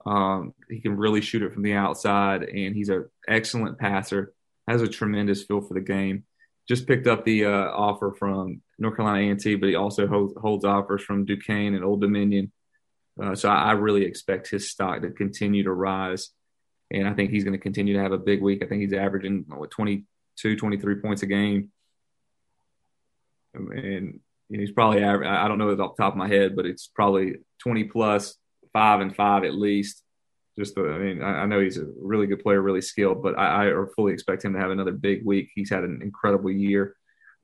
Um, 0.07 0.55
he 0.69 0.81
can 0.81 0.97
really 0.97 1.21
shoot 1.21 1.43
it 1.43 1.53
from 1.53 1.63
the 1.63 1.75
outside, 1.75 2.43
and 2.43 2.75
he's 2.75 2.89
an 2.89 3.09
excellent 3.29 3.79
passer. 3.79 4.33
Has 4.69 4.83
a 4.83 4.89
tremendous 4.89 5.45
feel 5.45 5.61
for 5.61 5.75
the 5.75 5.81
game. 5.81 6.25
Just 6.69 6.87
picked 6.87 7.07
up 7.07 7.25
the 7.25 7.47
uh, 7.47 7.71
offer 7.71 8.15
from 8.19 8.63
North 8.79 8.97
Carolina 8.97 9.33
A&T, 9.33 9.57
but 9.57 9.69
he 9.69 9.75
also 9.75 10.07
holds, 10.07 10.35
holds 10.41 10.65
offers 10.65 11.03
from 11.03 11.27
Duquesne 11.27 11.75
and 11.75 11.85
Old 11.85 12.01
Dominion. 12.01 12.51
Uh, 13.23 13.35
so 13.35 13.49
I, 13.49 13.65
I, 13.65 13.73
really 13.73 14.05
expect 14.05 14.51
his 14.51 14.71
stock 14.71 15.03
to 15.03 15.11
continue 15.11 15.63
to 15.65 15.73
rise, 15.73 16.31
and 16.91 17.07
I 17.07 17.13
think 17.13 17.31
he's 17.31 17.45
going 17.45 17.53
to 17.53 17.63
continue 17.63 17.95
to 17.95 18.03
have 18.03 18.13
a 18.13 18.19
big 18.19 18.43
week. 18.43 18.63
I 18.63 18.67
think 18.67 18.81
he's 18.81 18.93
averaging 18.93 19.45
what 19.49 19.71
22, 19.71 20.57
23 20.57 20.95
points 20.97 21.23
a 21.23 21.27
game, 21.27 21.71
and 23.55 24.21
you 24.49 24.59
know, 24.59 24.61
he's 24.61 24.73
probably 24.73 25.03
I 25.03 25.49
don't 25.49 25.59
know 25.59 25.71
it 25.71 25.81
off 25.81 25.97
the 25.97 26.03
top 26.03 26.13
of 26.13 26.19
my 26.19 26.29
head, 26.29 26.57
but 26.57 26.67
it's 26.67 26.87
probably 26.87 27.37
20 27.61 27.85
plus, 27.85 28.37
five 28.73 29.01
and 29.01 29.15
five 29.15 29.45
at 29.45 29.55
least. 29.55 30.03
Just 30.57 30.77
the, 30.77 30.83
I 30.83 30.99
mean, 30.99 31.23
I, 31.23 31.43
I 31.43 31.47
know 31.47 31.61
he's 31.61 31.79
a 31.79 31.87
really 32.01 32.27
good 32.27 32.43
player, 32.43 32.61
really 32.61 32.81
skilled, 32.81 33.23
but 33.23 33.37
I, 33.37 33.71
I 33.71 33.85
fully 33.97 34.13
expect 34.13 34.45
him 34.45 34.53
to 34.53 34.61
have 34.61 34.71
another 34.71 34.93
big 34.93 35.25
week. 35.25 35.51
He's 35.55 35.71
had 35.71 35.83
an 35.83 36.01
incredible 36.03 36.51
year 36.51 36.97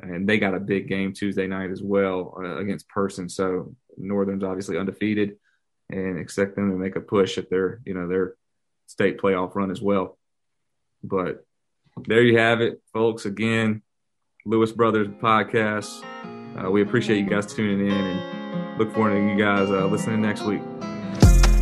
and 0.02 0.28
they 0.28 0.38
got 0.38 0.54
a 0.54 0.60
big 0.60 0.88
game 0.88 1.12
Tuesday 1.12 1.46
night 1.46 1.70
as 1.70 1.82
well 1.82 2.34
uh, 2.38 2.56
against 2.58 2.88
Person. 2.88 3.28
So 3.28 3.74
Northern's 3.96 4.44
obviously 4.44 4.78
undefeated, 4.78 5.36
and 5.88 6.18
expect 6.18 6.56
them 6.56 6.70
to 6.70 6.76
make 6.76 6.96
a 6.96 7.00
push 7.00 7.38
at 7.38 7.50
their 7.50 7.80
you 7.84 7.94
know 7.94 8.08
their 8.08 8.34
state 8.86 9.18
playoff 9.18 9.54
run 9.54 9.70
as 9.70 9.82
well. 9.82 10.18
But 11.02 11.44
there 12.06 12.22
you 12.22 12.38
have 12.38 12.60
it, 12.60 12.80
folks. 12.92 13.26
Again, 13.26 13.82
Lewis 14.46 14.72
Brothers 14.72 15.08
podcast. 15.22 16.02
Uh, 16.56 16.70
we 16.70 16.82
appreciate 16.82 17.18
you 17.18 17.28
guys 17.28 17.52
tuning 17.52 17.86
in 17.86 17.92
and 17.92 18.78
look 18.78 18.92
forward 18.94 19.10
to 19.10 19.20
you 19.20 19.36
guys 19.38 19.70
uh, 19.70 19.86
listening 19.86 20.22
next 20.22 20.42
week. 20.42 20.62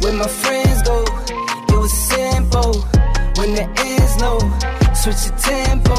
When 0.01 0.17
my 0.17 0.29
friends 0.29 0.83
go, 0.83 1.03
it 1.03 1.79
was 1.79 1.93
simple. 1.93 2.75
When 3.37 3.55
the 3.55 3.67
ends 3.79 4.21
low, 4.21 4.39
switch 4.95 5.27
the 5.27 5.35
tempo. 5.43 5.95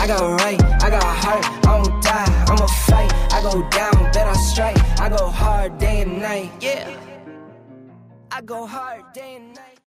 I 0.00 0.06
got 0.06 0.40
right, 0.40 0.62
I 0.82 0.90
got 0.90 1.02
heart, 1.02 1.44
I 1.66 1.76
won't 1.80 2.02
die, 2.02 2.44
I'ma 2.48 2.66
fight. 2.66 3.12
I 3.32 3.42
go 3.42 3.68
down, 3.70 4.12
bet 4.12 4.28
I 4.28 4.34
strike. 4.34 5.00
I 5.00 5.08
go 5.08 5.26
hard 5.26 5.78
day 5.78 6.02
and 6.02 6.20
night, 6.20 6.52
yeah. 6.60 6.96
I 8.30 8.42
go 8.42 8.66
hard 8.66 9.12
day 9.12 9.36
and 9.36 9.54
night. 9.54 9.66